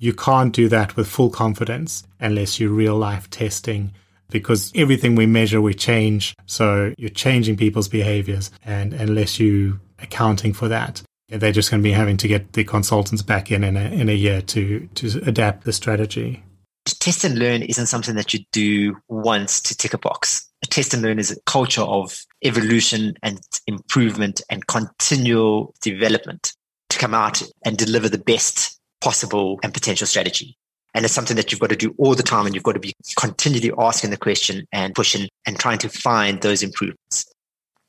You 0.00 0.14
can't 0.14 0.54
do 0.54 0.66
that 0.70 0.96
with 0.96 1.06
full 1.06 1.28
confidence 1.28 2.04
unless 2.18 2.58
you're 2.58 2.72
real 2.72 2.96
life 2.96 3.28
testing 3.28 3.92
because 4.30 4.72
everything 4.74 5.14
we 5.14 5.26
measure, 5.26 5.60
we 5.60 5.74
change. 5.74 6.34
So 6.46 6.94
you're 6.96 7.10
changing 7.10 7.58
people's 7.58 7.88
behaviors. 7.88 8.50
And 8.64 8.94
unless 8.94 9.38
you 9.38 9.78
accounting 9.98 10.54
for 10.54 10.68
that, 10.68 11.02
they're 11.28 11.52
just 11.52 11.70
going 11.70 11.82
to 11.82 11.86
be 11.86 11.92
having 11.92 12.16
to 12.16 12.28
get 12.28 12.54
the 12.54 12.64
consultants 12.64 13.22
back 13.22 13.52
in 13.52 13.62
in 13.62 13.76
a, 13.76 13.90
in 13.90 14.08
a 14.08 14.14
year 14.14 14.40
to, 14.40 14.88
to 14.94 15.20
adapt 15.26 15.64
the 15.64 15.72
strategy. 15.72 16.42
Test 16.86 17.24
and 17.24 17.38
learn 17.38 17.60
isn't 17.62 17.86
something 17.86 18.16
that 18.16 18.32
you 18.32 18.40
do 18.52 18.96
once 19.08 19.60
to 19.60 19.76
tick 19.76 19.92
a 19.92 19.98
box. 19.98 20.48
Test 20.70 20.94
and 20.94 21.02
learn 21.02 21.18
is 21.18 21.30
a 21.30 21.40
culture 21.42 21.82
of 21.82 22.24
evolution 22.42 23.14
and 23.22 23.38
improvement 23.66 24.40
and 24.48 24.66
continual 24.66 25.74
development 25.82 26.54
to 26.88 26.98
come 26.98 27.12
out 27.12 27.42
and 27.66 27.76
deliver 27.76 28.08
the 28.08 28.18
best 28.18 28.79
possible 29.00 29.58
and 29.62 29.72
potential 29.72 30.06
strategy. 30.06 30.56
And 30.94 31.04
it's 31.04 31.14
something 31.14 31.36
that 31.36 31.52
you've 31.52 31.60
got 31.60 31.70
to 31.70 31.76
do 31.76 31.94
all 31.98 32.14
the 32.14 32.22
time 32.22 32.46
and 32.46 32.54
you've 32.54 32.64
got 32.64 32.72
to 32.72 32.80
be 32.80 32.94
continually 33.16 33.72
asking 33.78 34.10
the 34.10 34.16
question 34.16 34.66
and 34.72 34.94
pushing 34.94 35.28
and 35.46 35.58
trying 35.58 35.78
to 35.78 35.88
find 35.88 36.40
those 36.40 36.62
improvements. 36.62 37.30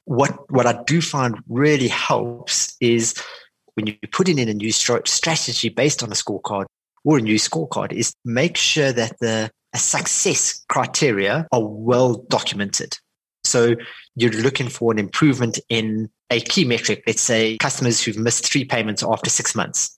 What, 0.06 0.52
what 0.52 0.66
I 0.66 0.84
do 0.84 1.02
find 1.02 1.38
really 1.48 1.88
helps 1.88 2.76
is 2.80 3.16
when 3.74 3.88
you're 3.88 3.96
putting 4.12 4.38
in 4.38 4.50
a 4.50 4.54
new 4.54 4.72
strategy 4.72 5.70
based 5.70 6.04
on 6.04 6.10
a 6.10 6.16
scorecard, 6.16 6.66
or 7.04 7.18
a 7.18 7.22
new 7.22 7.36
scorecard 7.36 7.92
is 7.92 8.14
make 8.24 8.58
sure 8.58 8.92
that 8.92 9.18
the 9.20 9.50
success 9.76 10.64
criteria 10.70 11.48
are 11.52 11.64
well 11.64 12.16
documented. 12.30 12.98
So 13.44 13.76
you're 14.16 14.32
looking 14.32 14.70
for 14.70 14.92
an 14.92 15.00
improvement 15.00 15.60
in 15.70 16.10
a 16.30 16.40
key 16.42 16.66
metric. 16.66 17.04
Let's 17.08 17.22
say 17.22 17.58
customers 17.58 18.04
who've 18.04 18.18
missed 18.18 18.46
three 18.46 18.66
payments 18.66 19.04
after 19.04 19.30
six 19.30 19.56
months. 19.56 19.96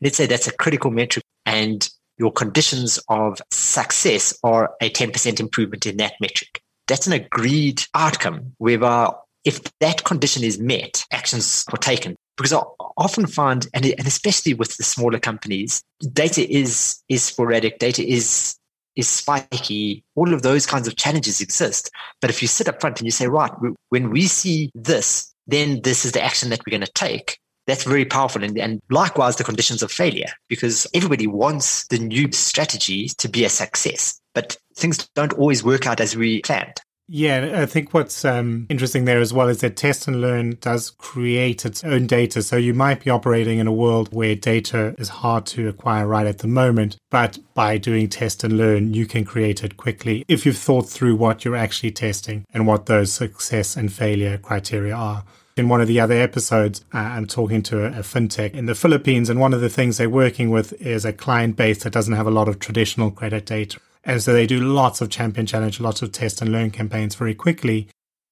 Let's 0.00 0.16
say 0.16 0.26
that's 0.26 0.46
a 0.46 0.52
critical 0.52 0.90
metric 0.90 1.24
and 1.44 1.88
your 2.18 2.32
conditions 2.32 2.98
of 3.08 3.40
success 3.50 4.38
are 4.42 4.74
a 4.80 4.90
10% 4.90 5.40
improvement 5.40 5.86
in 5.86 5.98
that 5.98 6.14
metric. 6.20 6.60
That's 6.86 7.06
an 7.06 7.12
agreed 7.12 7.82
outcome 7.94 8.54
whereby 8.58 9.12
if 9.44 9.60
that 9.80 10.04
condition 10.04 10.42
is 10.42 10.58
met, 10.58 11.04
actions 11.12 11.64
are 11.72 11.78
taken. 11.78 12.16
Because 12.36 12.52
I 12.52 12.60
often 12.98 13.26
find, 13.26 13.66
and, 13.72 13.86
especially 14.06 14.54
with 14.54 14.76
the 14.76 14.82
smaller 14.82 15.18
companies, 15.18 15.82
data 16.12 16.46
is, 16.50 17.02
is 17.08 17.22
sporadic, 17.22 17.78
data 17.78 18.06
is 18.06 18.56
is 18.96 19.08
spiky. 19.08 20.02
All 20.14 20.32
of 20.32 20.42
those 20.42 20.66
kinds 20.66 20.88
of 20.88 20.96
challenges 20.96 21.40
exist. 21.40 21.90
But 22.20 22.30
if 22.30 22.40
you 22.40 22.48
sit 22.48 22.66
up 22.66 22.80
front 22.80 22.98
and 22.98 23.06
you 23.06 23.10
say, 23.10 23.26
right, 23.26 23.52
when 23.90 24.10
we 24.10 24.22
see 24.22 24.70
this, 24.74 25.34
then 25.46 25.82
this 25.82 26.04
is 26.04 26.12
the 26.12 26.22
action 26.22 26.48
that 26.50 26.60
we're 26.66 26.76
going 26.78 26.86
to 26.86 26.92
take. 26.92 27.38
That's 27.66 27.84
very 27.84 28.04
powerful. 28.04 28.44
And, 28.44 28.56
and 28.58 28.80
likewise, 28.90 29.36
the 29.36 29.44
conditions 29.44 29.82
of 29.82 29.90
failure, 29.90 30.30
because 30.48 30.86
everybody 30.94 31.26
wants 31.26 31.86
the 31.88 31.98
new 31.98 32.30
strategy 32.32 33.08
to 33.18 33.28
be 33.28 33.44
a 33.44 33.48
success. 33.48 34.20
But 34.34 34.56
things 34.76 35.08
don't 35.14 35.32
always 35.32 35.64
work 35.64 35.86
out 35.86 36.00
as 36.00 36.16
we 36.16 36.42
planned. 36.42 36.80
Yeah, 37.08 37.60
I 37.62 37.66
think 37.66 37.94
what's 37.94 38.24
um, 38.24 38.66
interesting 38.68 39.04
there 39.04 39.20
as 39.20 39.32
well 39.32 39.46
is 39.46 39.60
that 39.60 39.76
test 39.76 40.08
and 40.08 40.20
learn 40.20 40.58
does 40.60 40.90
create 40.90 41.64
its 41.64 41.84
own 41.84 42.08
data. 42.08 42.42
So 42.42 42.56
you 42.56 42.74
might 42.74 43.04
be 43.04 43.10
operating 43.10 43.60
in 43.60 43.68
a 43.68 43.72
world 43.72 44.12
where 44.12 44.34
data 44.34 44.92
is 44.98 45.08
hard 45.08 45.46
to 45.46 45.68
acquire 45.68 46.06
right 46.06 46.26
at 46.26 46.38
the 46.38 46.48
moment, 46.48 46.96
but 47.10 47.38
by 47.54 47.78
doing 47.78 48.08
test 48.08 48.42
and 48.42 48.58
learn, 48.58 48.92
you 48.92 49.06
can 49.06 49.24
create 49.24 49.62
it 49.62 49.76
quickly 49.76 50.24
if 50.26 50.44
you've 50.44 50.58
thought 50.58 50.88
through 50.88 51.14
what 51.14 51.44
you're 51.44 51.54
actually 51.54 51.92
testing 51.92 52.44
and 52.52 52.66
what 52.66 52.86
those 52.86 53.12
success 53.12 53.76
and 53.76 53.92
failure 53.92 54.36
criteria 54.36 54.94
are. 54.94 55.24
In 55.56 55.70
one 55.70 55.80
of 55.80 55.88
the 55.88 56.00
other 56.00 56.20
episodes, 56.20 56.84
uh, 56.92 56.98
I'm 56.98 57.26
talking 57.26 57.62
to 57.62 57.86
a, 57.86 58.00
a, 58.00 58.02
fintech 58.02 58.52
in 58.52 58.66
the 58.66 58.74
Philippines, 58.74 59.30
and 59.30 59.40
one 59.40 59.54
of 59.54 59.62
the 59.62 59.70
things 59.70 59.96
they're 59.96 60.10
working 60.10 60.50
with 60.50 60.74
is 60.82 61.06
a 61.06 61.14
client 61.14 61.56
base 61.56 61.82
that 61.82 61.94
doesn't 61.94 62.12
have 62.12 62.26
a 62.26 62.30
lot 62.30 62.46
of 62.46 62.58
traditional 62.58 63.10
credit 63.10 63.46
data. 63.46 63.80
And 64.04 64.22
so 64.22 64.34
they 64.34 64.46
do 64.46 64.60
lots 64.60 65.00
of 65.00 65.08
champion 65.08 65.46
challenge, 65.46 65.80
lots 65.80 66.02
of 66.02 66.12
test 66.12 66.42
and 66.42 66.52
learn 66.52 66.72
campaigns 66.72 67.14
very 67.14 67.34
quickly. 67.34 67.88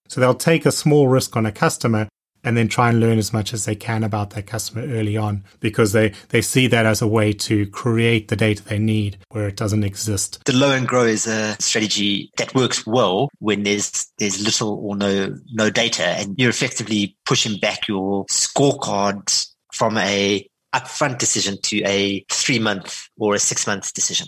So 0.06 0.20
they'll 0.20 0.34
take 0.34 0.66
a 0.66 0.70
small 0.70 1.08
risk 1.08 1.34
on 1.34 1.46
a 1.46 1.52
customer 1.52 2.08
and 2.44 2.57
then 2.57 2.68
try 2.68 2.90
and 2.90 3.00
learn 3.00 3.18
as 3.18 3.33
much 3.33 3.52
as 3.52 3.64
they 3.64 3.74
can 3.74 4.04
about 4.04 4.30
their 4.30 4.42
customer 4.42 4.83
early 4.83 5.16
on 5.16 5.44
because 5.61 5.92
they, 5.92 6.12
they 6.28 6.42
see 6.42 6.66
that 6.66 6.87
as 6.87 7.02
a 7.02 7.07
way 7.07 7.33
to 7.33 7.66
create 7.68 8.28
the 8.28 8.37
data 8.37 8.62
they 8.62 8.78
need 8.78 9.18
where 9.30 9.48
it 9.48 9.57
doesn't 9.57 9.85
exist. 9.85 10.42
The 10.44 10.52
low 10.52 10.72
and 10.72 10.87
grow 10.87 11.04
is 11.04 11.26
a 11.26 11.57
strategy 11.61 12.30
that 12.37 12.54
works 12.54 12.87
well 12.87 13.30
when 13.38 13.62
there's 13.62 14.07
there's 14.18 14.42
little 14.42 14.78
or 14.78 14.96
no 14.96 15.35
no 15.52 15.70
data 15.70 16.04
and 16.04 16.35
you're 16.38 16.50
effectively 16.50 17.16
pushing 17.24 17.59
back 17.59 17.88
your 17.88 18.24
scorecard 18.26 19.48
from 19.72 19.98
a 19.98 20.46
upfront 20.74 21.18
decision 21.18 21.57
to 21.62 21.83
a 21.85 22.24
three 22.30 22.59
month 22.59 23.09
or 23.18 23.35
a 23.35 23.38
six 23.38 23.66
month 23.66 23.92
decision. 23.94 24.26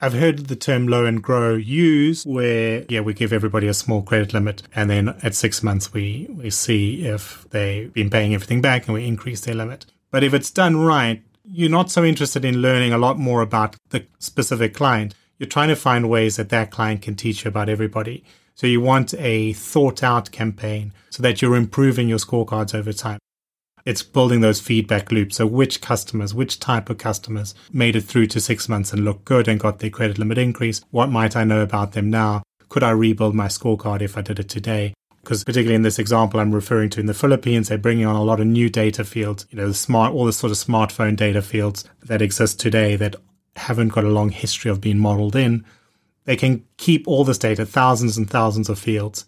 I've 0.00 0.12
heard 0.12 0.46
the 0.46 0.54
term 0.54 0.86
low 0.86 1.06
and 1.06 1.20
grow 1.20 1.56
used 1.56 2.24
where, 2.24 2.84
yeah, 2.88 3.00
we 3.00 3.14
give 3.14 3.32
everybody 3.32 3.66
a 3.66 3.74
small 3.74 4.02
credit 4.02 4.32
limit 4.32 4.62
and 4.72 4.88
then 4.88 5.08
at 5.24 5.34
six 5.34 5.60
months 5.60 5.92
we, 5.92 6.28
we 6.30 6.50
see 6.50 7.04
if 7.04 7.48
they've 7.50 7.92
been 7.92 8.08
paying 8.08 8.32
everything 8.32 8.60
back 8.60 8.86
and 8.86 8.94
we 8.94 9.08
increase 9.08 9.40
their 9.40 9.56
limit. 9.56 9.86
But 10.12 10.22
if 10.22 10.32
it's 10.34 10.52
done 10.52 10.76
right, 10.76 11.22
you're 11.44 11.68
not 11.68 11.90
so 11.90 12.04
interested 12.04 12.44
in 12.44 12.62
learning 12.62 12.92
a 12.92 12.98
lot 12.98 13.18
more 13.18 13.42
about 13.42 13.74
the 13.90 14.06
specific 14.20 14.72
client. 14.72 15.14
You're 15.36 15.48
trying 15.48 15.68
to 15.68 15.76
find 15.76 16.08
ways 16.08 16.36
that 16.36 16.50
that 16.50 16.70
client 16.70 17.02
can 17.02 17.16
teach 17.16 17.44
you 17.44 17.48
about 17.48 17.68
everybody. 17.68 18.24
So 18.54 18.68
you 18.68 18.80
want 18.80 19.14
a 19.14 19.52
thought 19.54 20.04
out 20.04 20.30
campaign 20.30 20.92
so 21.10 21.24
that 21.24 21.42
you're 21.42 21.56
improving 21.56 22.08
your 22.08 22.18
scorecards 22.18 22.72
over 22.72 22.92
time. 22.92 23.18
It's 23.88 24.02
building 24.02 24.42
those 24.42 24.60
feedback 24.60 25.10
loops. 25.10 25.36
So 25.36 25.46
which 25.46 25.80
customers, 25.80 26.34
which 26.34 26.60
type 26.60 26.90
of 26.90 26.98
customers 26.98 27.54
made 27.72 27.96
it 27.96 28.02
through 28.02 28.26
to 28.26 28.38
six 28.38 28.68
months 28.68 28.92
and 28.92 29.02
looked 29.02 29.24
good 29.24 29.48
and 29.48 29.58
got 29.58 29.78
their 29.78 29.88
credit 29.88 30.18
limit 30.18 30.36
increase? 30.36 30.82
What 30.90 31.10
might 31.10 31.34
I 31.34 31.44
know 31.44 31.62
about 31.62 31.92
them 31.92 32.10
now? 32.10 32.42
Could 32.68 32.82
I 32.82 32.90
rebuild 32.90 33.34
my 33.34 33.46
scorecard 33.46 34.02
if 34.02 34.18
I 34.18 34.20
did 34.20 34.40
it 34.40 34.50
today? 34.50 34.92
Because 35.22 35.42
particularly 35.42 35.74
in 35.74 35.80
this 35.80 35.98
example 35.98 36.38
I'm 36.38 36.54
referring 36.54 36.90
to 36.90 37.00
in 37.00 37.06
the 37.06 37.14
Philippines, 37.14 37.68
they're 37.68 37.78
bringing 37.78 38.04
on 38.04 38.14
a 38.14 38.22
lot 38.22 38.40
of 38.40 38.46
new 38.46 38.68
data 38.68 39.04
fields, 39.04 39.46
you 39.48 39.56
know, 39.56 39.68
the 39.68 39.72
smart, 39.72 40.12
all 40.12 40.26
the 40.26 40.34
sort 40.34 40.50
of 40.50 40.58
smartphone 40.58 41.16
data 41.16 41.40
fields 41.40 41.88
that 42.02 42.20
exist 42.20 42.60
today 42.60 42.94
that 42.96 43.16
haven't 43.56 43.88
got 43.88 44.04
a 44.04 44.10
long 44.10 44.28
history 44.28 44.70
of 44.70 44.82
being 44.82 44.98
modeled 44.98 45.34
in. 45.34 45.64
They 46.26 46.36
can 46.36 46.62
keep 46.76 47.08
all 47.08 47.24
this 47.24 47.38
data, 47.38 47.64
thousands 47.64 48.18
and 48.18 48.28
thousands 48.28 48.68
of 48.68 48.78
fields, 48.78 49.24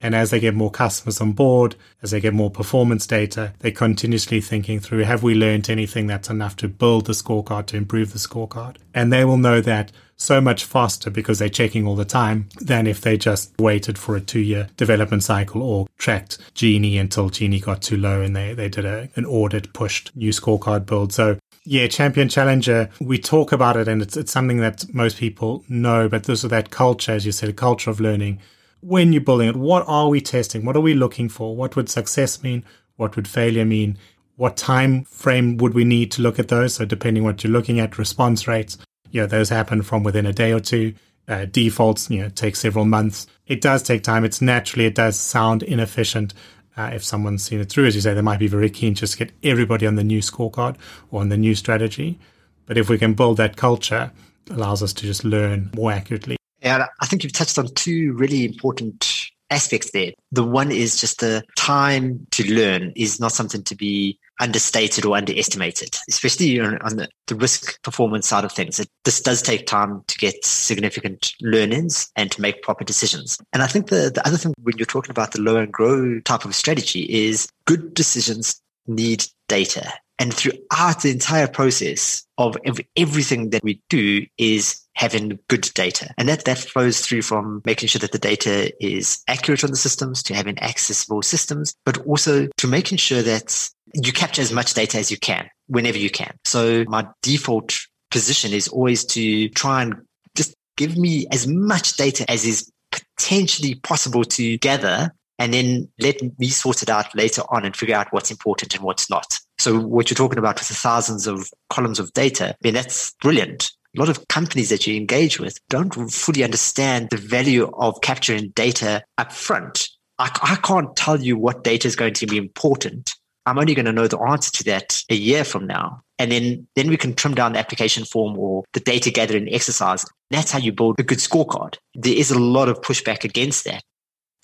and 0.00 0.14
as 0.14 0.30
they 0.30 0.40
get 0.40 0.54
more 0.54 0.70
customers 0.70 1.20
on 1.20 1.32
board, 1.32 1.74
as 2.02 2.12
they 2.12 2.20
get 2.20 2.34
more 2.34 2.50
performance 2.50 3.06
data, 3.06 3.52
they're 3.58 3.70
continuously 3.70 4.40
thinking 4.40 4.80
through 4.80 5.04
have 5.04 5.22
we 5.22 5.34
learned 5.34 5.68
anything 5.68 6.06
that's 6.06 6.30
enough 6.30 6.56
to 6.56 6.68
build 6.68 7.06
the 7.06 7.12
scorecard, 7.12 7.66
to 7.66 7.76
improve 7.76 8.12
the 8.12 8.18
scorecard? 8.18 8.76
And 8.94 9.12
they 9.12 9.24
will 9.24 9.38
know 9.38 9.60
that 9.60 9.90
so 10.16 10.40
much 10.40 10.64
faster 10.64 11.10
because 11.10 11.38
they're 11.38 11.48
checking 11.48 11.86
all 11.86 11.94
the 11.94 12.04
time 12.04 12.48
than 12.60 12.86
if 12.86 13.00
they 13.00 13.16
just 13.16 13.52
waited 13.58 13.96
for 13.96 14.16
a 14.16 14.20
two 14.20 14.40
year 14.40 14.68
development 14.76 15.22
cycle 15.22 15.62
or 15.62 15.86
tracked 15.96 16.38
Gini 16.54 17.00
until 17.00 17.30
Gini 17.30 17.62
got 17.62 17.82
too 17.82 17.96
low 17.96 18.20
and 18.20 18.34
they, 18.34 18.52
they 18.52 18.68
did 18.68 18.84
a, 18.84 19.08
an 19.16 19.24
audit 19.24 19.72
pushed 19.72 20.14
new 20.16 20.30
scorecard 20.30 20.86
build. 20.86 21.12
So 21.12 21.38
yeah, 21.64 21.86
champion 21.86 22.28
challenger. 22.28 22.88
We 22.98 23.18
talk 23.18 23.52
about 23.52 23.76
it, 23.76 23.88
and 23.88 24.00
it's 24.00 24.16
it's 24.16 24.32
something 24.32 24.56
that 24.58 24.86
most 24.94 25.18
people 25.18 25.64
know. 25.68 26.08
But 26.08 26.24
there's 26.24 26.40
that 26.40 26.70
culture, 26.70 27.12
as 27.12 27.26
you 27.26 27.32
said, 27.32 27.50
a 27.50 27.52
culture 27.52 27.90
of 27.90 28.00
learning 28.00 28.40
when 28.80 29.12
you're 29.12 29.22
building 29.22 29.48
it, 29.48 29.56
what 29.56 29.84
are 29.86 30.08
we 30.08 30.20
testing? 30.20 30.64
What 30.64 30.76
are 30.76 30.80
we 30.80 30.94
looking 30.94 31.28
for? 31.28 31.56
What 31.56 31.76
would 31.76 31.88
success 31.88 32.42
mean? 32.42 32.64
What 32.96 33.16
would 33.16 33.28
failure 33.28 33.64
mean? 33.64 33.98
What 34.36 34.56
time 34.56 35.04
frame 35.04 35.56
would 35.56 35.74
we 35.74 35.84
need 35.84 36.12
to 36.12 36.22
look 36.22 36.38
at 36.38 36.48
those? 36.48 36.74
So 36.74 36.84
depending 36.84 37.24
what 37.24 37.42
you're 37.42 37.52
looking 37.52 37.80
at, 37.80 37.98
response 37.98 38.46
rates, 38.46 38.78
you 39.10 39.20
know, 39.20 39.26
those 39.26 39.48
happen 39.48 39.82
from 39.82 40.04
within 40.04 40.26
a 40.26 40.32
day 40.32 40.52
or 40.52 40.60
two. 40.60 40.94
Uh, 41.26 41.44
defaults, 41.44 42.08
you 42.08 42.22
know, 42.22 42.30
take 42.30 42.56
several 42.56 42.86
months. 42.86 43.26
It 43.46 43.60
does 43.60 43.82
take 43.82 44.02
time. 44.02 44.24
It's 44.24 44.40
naturally, 44.40 44.86
it 44.86 44.94
does 44.94 45.18
sound 45.18 45.62
inefficient. 45.62 46.32
Uh, 46.74 46.90
if 46.94 47.04
someone's 47.04 47.42
seen 47.42 47.60
it 47.60 47.68
through, 47.68 47.86
as 47.86 47.94
you 47.94 48.00
say, 48.00 48.14
they 48.14 48.22
might 48.22 48.38
be 48.38 48.46
very 48.46 48.70
keen 48.70 48.94
just 48.94 49.12
to 49.18 49.26
get 49.26 49.34
everybody 49.42 49.86
on 49.86 49.96
the 49.96 50.04
new 50.04 50.20
scorecard 50.20 50.76
or 51.10 51.20
on 51.20 51.28
the 51.28 51.36
new 51.36 51.54
strategy. 51.54 52.18
But 52.64 52.78
if 52.78 52.88
we 52.88 52.96
can 52.96 53.12
build 53.12 53.36
that 53.36 53.56
culture, 53.56 54.10
allows 54.50 54.82
us 54.82 54.94
to 54.94 55.02
just 55.02 55.22
learn 55.22 55.70
more 55.74 55.92
accurately 55.92 56.37
yeah, 56.60 56.86
I 57.00 57.06
think 57.06 57.22
you've 57.22 57.32
touched 57.32 57.58
on 57.58 57.68
two 57.74 58.12
really 58.14 58.44
important 58.44 59.30
aspects 59.50 59.92
there. 59.92 60.12
The 60.32 60.44
one 60.44 60.70
is 60.70 61.00
just 61.00 61.20
the 61.20 61.42
time 61.56 62.26
to 62.32 62.52
learn 62.52 62.92
is 62.96 63.18
not 63.18 63.32
something 63.32 63.62
to 63.64 63.74
be 63.74 64.18
understated 64.40 65.04
or 65.04 65.16
underestimated, 65.16 65.96
especially 66.08 66.60
on 66.60 66.96
the, 66.96 67.08
the 67.26 67.34
risk 67.34 67.80
performance 67.82 68.28
side 68.28 68.44
of 68.44 68.52
things. 68.52 68.78
It, 68.78 68.88
this 69.04 69.20
does 69.20 69.42
take 69.42 69.66
time 69.66 70.02
to 70.06 70.18
get 70.18 70.44
significant 70.44 71.34
learnings 71.40 72.10
and 72.14 72.30
to 72.32 72.40
make 72.40 72.62
proper 72.62 72.84
decisions. 72.84 73.38
And 73.52 73.62
I 73.62 73.66
think 73.66 73.88
the, 73.88 74.10
the 74.14 74.26
other 74.26 74.36
thing 74.36 74.54
when 74.62 74.76
you're 74.76 74.86
talking 74.86 75.10
about 75.10 75.32
the 75.32 75.40
low 75.40 75.56
and 75.56 75.72
grow 75.72 76.20
type 76.20 76.44
of 76.44 76.54
strategy 76.54 77.02
is 77.02 77.48
good 77.64 77.94
decisions 77.94 78.60
need 78.86 79.24
data. 79.48 79.92
And 80.20 80.34
throughout 80.34 81.02
the 81.02 81.10
entire 81.10 81.46
process 81.46 82.24
of 82.38 82.56
everything 82.96 83.50
that 83.50 83.62
we 83.62 83.80
do 83.88 84.26
is 84.36 84.80
having 84.98 85.38
good 85.48 85.70
data. 85.74 86.12
And 86.18 86.28
that, 86.28 86.44
that 86.44 86.58
flows 86.58 87.00
through 87.00 87.22
from 87.22 87.62
making 87.64 87.88
sure 87.88 88.00
that 88.00 88.10
the 88.10 88.18
data 88.18 88.72
is 88.84 89.22
accurate 89.28 89.62
on 89.62 89.70
the 89.70 89.76
systems 89.76 90.24
to 90.24 90.34
having 90.34 90.58
accessible 90.58 91.22
systems, 91.22 91.72
but 91.86 92.04
also 92.04 92.48
to 92.56 92.66
making 92.66 92.98
sure 92.98 93.22
that 93.22 93.70
you 93.94 94.12
capture 94.12 94.42
as 94.42 94.52
much 94.52 94.74
data 94.74 94.98
as 94.98 95.08
you 95.08 95.16
can 95.16 95.48
whenever 95.68 95.96
you 95.96 96.10
can. 96.10 96.34
So 96.44 96.84
my 96.88 97.06
default 97.22 97.78
position 98.10 98.52
is 98.52 98.66
always 98.66 99.04
to 99.06 99.48
try 99.50 99.82
and 99.82 99.94
just 100.34 100.56
give 100.76 100.98
me 100.98 101.26
as 101.30 101.46
much 101.46 101.96
data 101.96 102.28
as 102.28 102.44
is 102.44 102.68
potentially 102.90 103.76
possible 103.76 104.24
to 104.24 104.58
gather 104.58 105.12
and 105.38 105.54
then 105.54 105.88
let 106.00 106.16
me 106.40 106.48
sort 106.48 106.82
it 106.82 106.90
out 106.90 107.14
later 107.14 107.42
on 107.50 107.64
and 107.64 107.76
figure 107.76 107.94
out 107.94 108.08
what's 108.12 108.32
important 108.32 108.74
and 108.74 108.82
what's 108.82 109.08
not. 109.08 109.38
So 109.58 109.78
what 109.78 110.10
you're 110.10 110.16
talking 110.16 110.38
about 110.38 110.58
with 110.58 110.68
the 110.68 110.74
thousands 110.74 111.28
of 111.28 111.48
columns 111.70 112.00
of 112.00 112.12
data, 112.12 112.50
I 112.50 112.56
mean, 112.64 112.74
that's 112.74 113.12
brilliant. 113.20 113.70
A 113.98 114.06
lot 114.06 114.10
of 114.10 114.28
companies 114.28 114.68
that 114.68 114.86
you 114.86 114.94
engage 114.94 115.40
with 115.40 115.58
don't 115.68 115.92
fully 116.08 116.44
understand 116.44 117.08
the 117.10 117.16
value 117.16 117.68
of 117.78 118.00
capturing 118.00 118.50
data 118.50 119.02
up 119.18 119.32
front. 119.32 119.88
I, 120.20 120.30
I 120.40 120.54
can't 120.62 120.94
tell 120.94 121.20
you 121.20 121.36
what 121.36 121.64
data 121.64 121.88
is 121.88 121.96
going 121.96 122.14
to 122.14 122.26
be 122.28 122.36
important. 122.36 123.16
I'm 123.44 123.58
only 123.58 123.74
going 123.74 123.86
to 123.86 123.92
know 123.92 124.06
the 124.06 124.20
answer 124.20 124.52
to 124.52 124.64
that 124.66 125.02
a 125.10 125.16
year 125.16 125.42
from 125.42 125.66
now. 125.66 126.00
And 126.16 126.30
then, 126.30 126.68
then 126.76 126.88
we 126.88 126.96
can 126.96 127.12
trim 127.12 127.34
down 127.34 127.54
the 127.54 127.58
application 127.58 128.04
form 128.04 128.38
or 128.38 128.62
the 128.72 128.78
data 128.78 129.10
gathering 129.10 129.52
exercise. 129.52 130.06
That's 130.30 130.52
how 130.52 130.60
you 130.60 130.70
build 130.70 131.00
a 131.00 131.02
good 131.02 131.18
scorecard. 131.18 131.74
There 131.96 132.14
is 132.14 132.30
a 132.30 132.38
lot 132.38 132.68
of 132.68 132.80
pushback 132.82 133.24
against 133.24 133.64
that 133.64 133.82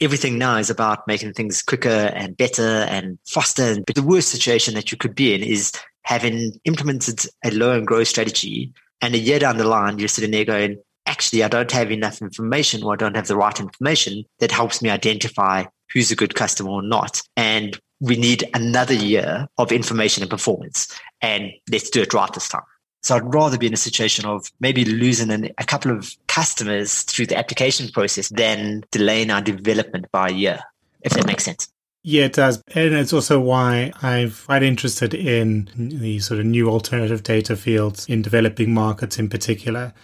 everything 0.00 0.36
now 0.36 0.56
is 0.56 0.70
about 0.70 1.06
making 1.06 1.32
things 1.32 1.62
quicker 1.62 1.88
and 1.88 2.36
better 2.36 2.84
and 2.90 3.16
faster. 3.28 3.76
But 3.86 3.94
the 3.94 4.02
worst 4.02 4.28
situation 4.28 4.74
that 4.74 4.90
you 4.90 4.98
could 4.98 5.14
be 5.14 5.32
in 5.32 5.42
is 5.44 5.70
having 6.02 6.58
implemented 6.64 7.24
a 7.44 7.52
low 7.52 7.70
and 7.70 7.86
grow 7.86 8.02
strategy 8.02 8.72
And 9.00 9.14
a 9.14 9.18
year 9.18 9.38
down 9.38 9.58
the 9.58 9.64
line, 9.64 9.98
you're 9.98 10.08
sitting 10.08 10.30
there 10.30 10.44
going, 10.44 10.78
actually, 11.06 11.42
I 11.42 11.48
don't 11.48 11.70
have 11.72 11.90
enough 11.90 12.22
information 12.22 12.82
or 12.82 12.94
I 12.94 12.96
don't 12.96 13.16
have 13.16 13.28
the 13.28 13.36
right 13.36 13.58
information 13.58 14.24
that 14.38 14.50
helps 14.50 14.80
me 14.80 14.90
identify 14.90 15.64
who's 15.92 16.10
a 16.10 16.16
good 16.16 16.34
customer 16.34 16.70
or 16.70 16.82
not. 16.82 17.22
And 17.36 17.78
we 18.00 18.16
need 18.16 18.44
another 18.54 18.94
year 18.94 19.46
of 19.58 19.72
information 19.72 20.22
and 20.22 20.30
performance. 20.30 20.88
And 21.20 21.50
let's 21.70 21.90
do 21.90 22.02
it 22.02 22.12
right 22.12 22.32
this 22.32 22.48
time. 22.48 22.62
So 23.02 23.16
I'd 23.16 23.34
rather 23.34 23.58
be 23.58 23.66
in 23.66 23.74
a 23.74 23.78
situation 23.78 24.24
of 24.24 24.50
maybe 24.60 24.84
losing 24.84 25.30
an, 25.30 25.50
a 25.58 25.64
couple 25.64 25.90
of 25.90 26.16
customers 26.26 27.02
through 27.02 27.26
the 27.26 27.36
application 27.36 27.90
process 27.90 28.30
than 28.30 28.82
delaying 28.90 29.30
our 29.30 29.42
development 29.42 30.06
by 30.10 30.28
a 30.28 30.32
year, 30.32 30.60
if 31.02 31.12
that 31.12 31.26
makes 31.26 31.44
sense. 31.44 31.68
Yeah, 32.06 32.26
it 32.26 32.34
does. 32.34 32.62
And 32.74 32.92
it's 32.92 33.14
also 33.14 33.40
why 33.40 33.90
I'm 34.02 34.30
quite 34.30 34.62
interested 34.62 35.14
in 35.14 35.70
the 35.74 36.18
sort 36.18 36.38
of 36.38 36.44
new 36.44 36.68
alternative 36.68 37.22
data 37.22 37.56
fields 37.56 38.06
in 38.06 38.20
developing 38.20 38.74
markets 38.74 39.18
in 39.18 39.30
particular. 39.30 39.94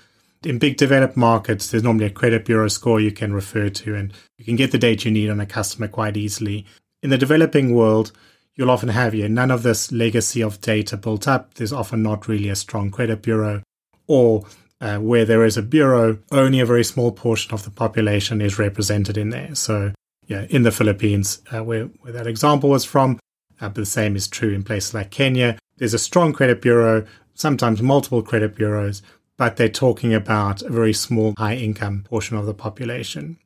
In 0.43 0.59
big 0.59 0.79
developed 0.79 1.19
markets, 1.19 1.71
there's 1.71 1.83
normally 1.83 2.07
a 2.07 2.11
credit 2.11 2.47
bureau 2.47 2.69
score 2.69 3.01
you 3.01 3.13
can 3.13 3.35
refer 3.35 3.69
to, 3.69 3.95
and 3.95 4.15
you 4.39 4.47
can 4.47 4.57
get 4.57 4.73
the 4.73 4.79
data 4.79 5.09
you 5.09 5.11
need 5.11 5.29
on 5.29 5.41
a 5.41 5.47
customer 5.47 5.89
quite 5.89 6.17
easily. 6.17 6.65
In 7.03 7.11
the 7.11 7.19
developing 7.19 7.75
world, 7.75 8.13
you'll 8.55 8.71
often 8.71 8.89
have 8.89 9.13
here 9.13 9.29
none 9.29 9.51
of 9.51 9.63
this 9.63 9.93
legacy 9.93 10.43
of 10.43 10.63
data 10.63 10.97
built 10.97 11.29
up. 11.29 11.53
There's 11.53 11.73
often 11.73 12.03
not 12.03 12.29
really 12.29 12.49
a 12.49 12.57
strong 12.57 12.91
credit 12.91 13.21
bureau, 13.21 13.63
or 14.07 14.47
uh, 14.81 14.97
where 14.97 15.27
there 15.27 15.45
is 15.45 15.59
a 15.59 15.63
bureau, 15.63 16.19
only 16.33 16.61
a 16.61 16.67
very 16.67 16.85
small 16.85 17.13
portion 17.13 17.53
of 17.53 17.65
the 17.65 17.71
population 17.71 18.41
is 18.41 18.59
represented 18.59 19.19
in 19.19 19.29
there. 19.29 19.55
So, 19.55 19.93
yeah, 20.31 20.47
in 20.49 20.63
the 20.63 20.71
Philippines, 20.71 21.43
uh, 21.53 21.65
where, 21.65 21.87
where 22.03 22.13
that 22.13 22.29
example 22.29 22.71
was 22.71 22.85
from, 22.85 23.19
uh, 23.61 23.69
but 23.69 23.75
the 23.75 23.85
same 23.85 24.15
is 24.15 24.29
true 24.29 24.53
in 24.53 24.63
places 24.63 24.95
like 24.95 25.11
Kenya. 25.11 25.59
There's 25.79 25.93
a 25.93 25.99
strong 25.99 26.33
credit 26.33 26.63
bureau, 26.63 27.05
sometimes 27.35 27.83
multiple 27.83 28.23
credit 28.23 28.55
bureaus, 28.55 29.03
but 29.37 29.57
they're 29.57 29.69
talking 29.69 30.15
about 30.15 30.63
a 30.63 30.71
very 30.71 30.93
small, 30.93 31.35
high 31.37 31.57
income 31.57 32.05
portion 32.09 32.37
of 32.37 32.47
the 32.47 32.55
population. 32.55 33.39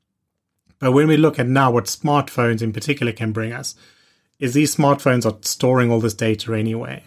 But 0.79 0.93
when 0.93 1.09
we 1.09 1.17
look 1.17 1.39
at 1.39 1.47
now 1.47 1.71
what 1.71 1.87
smartphones 1.87 2.61
in 2.61 2.71
particular 2.71 3.13
can 3.13 3.33
bring 3.33 3.55
us, 3.55 3.75
is 4.39 4.53
these 4.53 4.77
smartphones 4.77 5.25
are 5.25 5.39
storing 5.41 5.91
all 5.91 6.01
this 6.01 6.13
data 6.13 6.53
anyway. 6.53 7.05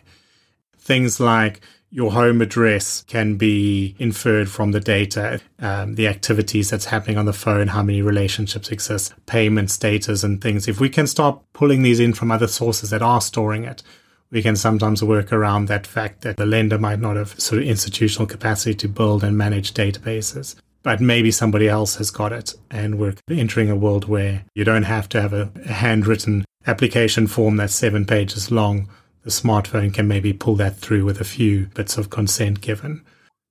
Things 0.79 1.19
like 1.19 1.61
your 1.89 2.11
home 2.11 2.41
address 2.41 3.03
can 3.07 3.37
be 3.37 3.95
inferred 3.97 4.49
from 4.49 4.71
the 4.71 4.79
data, 4.79 5.39
um, 5.59 5.95
the 5.95 6.07
activities 6.07 6.69
that's 6.69 6.85
happening 6.85 7.17
on 7.17 7.25
the 7.25 7.33
phone, 7.33 7.67
how 7.67 7.81
many 7.81 8.01
relationships 8.01 8.69
exist, 8.69 9.13
payment 9.25 9.71
status, 9.71 10.23
and 10.23 10.41
things. 10.41 10.67
If 10.67 10.79
we 10.79 10.89
can 10.89 11.07
start 11.07 11.41
pulling 11.53 11.83
these 11.83 11.99
in 11.99 12.13
from 12.13 12.31
other 12.31 12.47
sources 12.47 12.89
that 12.89 13.01
are 13.01 13.21
storing 13.21 13.63
it, 13.63 13.83
we 14.29 14.41
can 14.41 14.57
sometimes 14.57 15.01
work 15.01 15.31
around 15.31 15.67
that 15.67 15.87
fact 15.87 16.21
that 16.21 16.35
the 16.35 16.45
lender 16.45 16.77
might 16.77 16.99
not 16.99 17.15
have 17.15 17.39
sort 17.39 17.61
of 17.61 17.67
institutional 17.67 18.27
capacity 18.27 18.75
to 18.75 18.89
build 18.89 19.23
and 19.23 19.37
manage 19.37 19.73
databases. 19.73 20.55
But 20.83 20.99
maybe 20.99 21.31
somebody 21.31 21.67
else 21.67 21.95
has 21.95 22.11
got 22.11 22.33
it, 22.33 22.53
and 22.69 22.99
we're 22.99 23.15
entering 23.29 23.69
a 23.69 23.75
world 23.75 24.07
where 24.07 24.43
you 24.55 24.63
don't 24.63 24.83
have 24.83 25.07
to 25.09 25.21
have 25.21 25.33
a, 25.33 25.49
a 25.65 25.73
handwritten 25.73 26.45
application 26.65 27.27
form 27.27 27.55
that's 27.57 27.75
seven 27.75 28.05
pages 28.05 28.51
long, 28.51 28.89
the 29.27 29.33
smartphone 29.33 29.93
can 29.93 30.07
maybe 30.07 30.31
pull 30.31 30.55
that 30.55 30.77
through 30.77 31.03
with 31.03 31.19
a 31.19 31.25
few 31.25 31.65
bits 31.75 31.97
of 31.97 32.09
consent 32.09 32.61
given. 32.61 33.03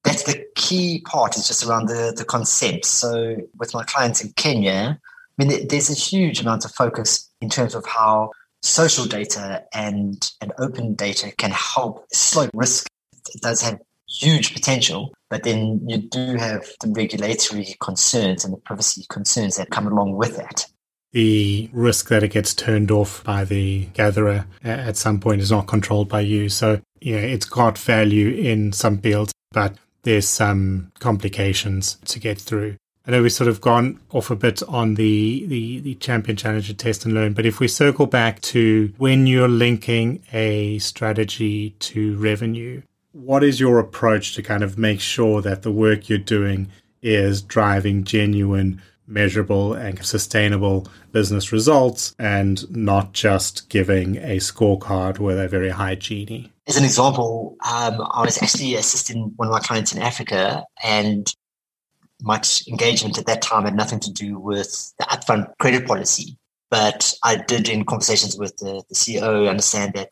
That's 0.05 0.23
the 0.23 0.43
key 0.55 1.03
part, 1.05 1.37
is 1.37 1.47
just 1.47 1.67
around 1.67 1.89
the, 1.89 2.15
the 2.17 2.25
consent. 2.25 2.87
So, 2.87 3.37
with 3.59 3.75
my 3.75 3.85
clients 3.85 4.25
in 4.25 4.33
Kenya, 4.37 4.99
I 5.39 5.45
mean, 5.45 5.69
there's 5.69 5.91
a 5.91 5.95
huge 5.95 6.41
amount 6.41 6.65
of 6.65 6.73
focus 6.73 7.31
in 7.43 7.51
terms 7.51 7.75
of 7.75 7.85
how 7.85 8.31
social 8.62 9.05
data 9.05 9.65
and, 9.75 10.33
and 10.41 10.51
open 10.59 10.95
data 10.95 11.31
can 11.37 11.51
help 11.51 12.07
slow 12.11 12.49
risk. 12.55 12.89
It 13.35 13.43
does 13.43 13.61
have 13.61 13.79
huge 14.09 14.55
potential, 14.55 15.12
but 15.29 15.43
then 15.43 15.83
you 15.87 15.99
do 15.99 16.37
have 16.37 16.65
the 16.81 16.91
regulatory 16.97 17.77
concerns 17.83 18.47
and 18.47 18.55
the 18.55 18.59
privacy 18.59 19.05
concerns 19.11 19.57
that 19.57 19.69
come 19.69 19.87
along 19.87 20.15
with 20.15 20.39
that 20.39 20.65
the 21.12 21.71
risk 21.73 22.09
that 22.09 22.23
it 22.23 22.29
gets 22.29 22.55
turned 22.55 22.90
off 22.90 23.25
by 23.25 23.45
the 23.45 23.87
gatherer 23.95 24.47
at 24.62 24.97
some 24.97 25.21
point 25.21 25.40
is 25.40 25.51
not 25.51 25.66
controlled 25.66 26.09
by 26.09 26.21
you. 26.21 26.49
So, 26.49 26.81
yeah, 27.01 27.16
it's 27.16 27.47
got 27.47 27.79
value 27.79 28.29
in 28.29 28.73
some 28.73 28.97
builds, 28.97 29.33
but 29.53 29.77
there's 30.03 30.29
some 30.29 30.92
complications 30.99 31.97
to 32.07 32.19
get 32.19 32.38
through. 32.38 32.77
I 33.07 33.12
know 33.12 33.23
we've 33.23 33.33
sort 33.33 33.49
of 33.49 33.61
gone 33.61 34.01
off 34.11 34.31
a 34.31 34.37
bit 34.37 34.62
on 34.64 34.95
the, 34.95 35.47
the, 35.47 35.79
the 35.79 35.95
champion 35.95 36.37
challenger 36.37 36.75
test 36.75 37.05
and 37.05 37.14
learn, 37.14 37.35
but 37.35 37.47
if 37.47 37.61
we 37.61 37.69
circle 37.69 38.07
back 38.07 38.40
to 38.42 38.92
when 38.99 39.29
you're 39.29 39.49
linking 39.49 40.23
a 40.33 40.81
strategy 40.81 41.71
to 41.79 42.16
revenue, 42.19 42.83
what 43.12 43.45
is 43.45 43.61
your 43.61 43.79
approach 43.79 44.35
to 44.35 44.42
kind 44.42 44.64
of 44.64 44.77
make 44.77 45.01
sure 45.01 45.40
that 45.40 45.62
the 45.62 45.71
work 45.71 46.09
you're 46.09 46.19
doing 46.19 46.69
is 47.01 47.42
driving 47.42 48.03
genuine 48.03 48.83
measurable 49.07 49.75
and 49.75 50.05
sustainable 50.05 50.88
business 51.12 51.53
results 51.53 52.14
and 52.19 52.69
not 52.75 53.12
just 53.12 53.69
giving 53.69 54.16
a 54.16 54.37
scorecard 54.37 55.19
with 55.19 55.38
a 55.38 55.49
very 55.49 55.71
high 55.71 55.97
Gini. 55.97 56.51
As 56.66 56.77
an 56.77 56.85
example, 56.85 57.57
um, 57.64 58.01
I 58.11 58.23
was 58.23 58.42
actually 58.42 58.75
assisting 58.75 59.33
one 59.37 59.49
of 59.49 59.53
my 59.53 59.61
clients 59.61 59.95
in 59.95 60.03
Africa 60.03 60.64
and 60.83 61.33
much 62.23 62.66
engagement 62.66 63.19
at 63.19 63.27
that 63.27 63.42
time 63.42 63.64
had 63.64 63.77
nothing 63.77 64.01
to 64.01 64.12
do 64.12 64.38
with 64.38 64.92
the 64.99 65.05
upfront 65.05 65.47
credit 65.59 65.87
policy. 65.87 66.38
But 66.71 67.14
I 67.23 67.37
did, 67.37 67.69
in 67.69 67.85
conversations 67.85 68.37
with 68.37 68.57
the, 68.57 68.83
the 68.88 68.95
CEO, 68.95 69.49
understand 69.49 69.95
that 69.95 70.09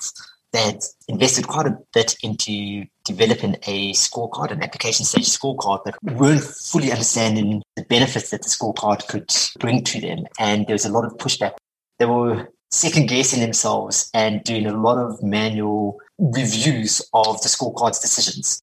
had 0.58 0.84
invested 1.08 1.46
quite 1.46 1.66
a 1.66 1.78
bit 1.92 2.16
into 2.22 2.84
developing 3.04 3.56
a 3.66 3.92
scorecard, 3.92 4.50
an 4.50 4.62
application 4.62 5.04
stage 5.04 5.28
scorecard, 5.28 5.80
but 5.84 5.96
weren't 6.02 6.42
fully 6.42 6.90
understanding 6.90 7.62
the 7.76 7.84
benefits 7.84 8.30
that 8.30 8.42
the 8.42 8.48
scorecard 8.48 9.06
could 9.08 9.30
bring 9.60 9.84
to 9.84 10.00
them. 10.00 10.26
And 10.38 10.66
there 10.66 10.74
was 10.74 10.84
a 10.84 10.92
lot 10.92 11.04
of 11.04 11.16
pushback. 11.16 11.52
They 11.98 12.06
were 12.06 12.48
second 12.70 13.08
guessing 13.08 13.40
themselves 13.40 14.10
and 14.14 14.42
doing 14.44 14.66
a 14.66 14.76
lot 14.76 14.98
of 14.98 15.22
manual 15.22 16.00
reviews 16.18 17.00
of 17.12 17.40
the 17.42 17.48
scorecard's 17.48 18.00
decisions 18.00 18.62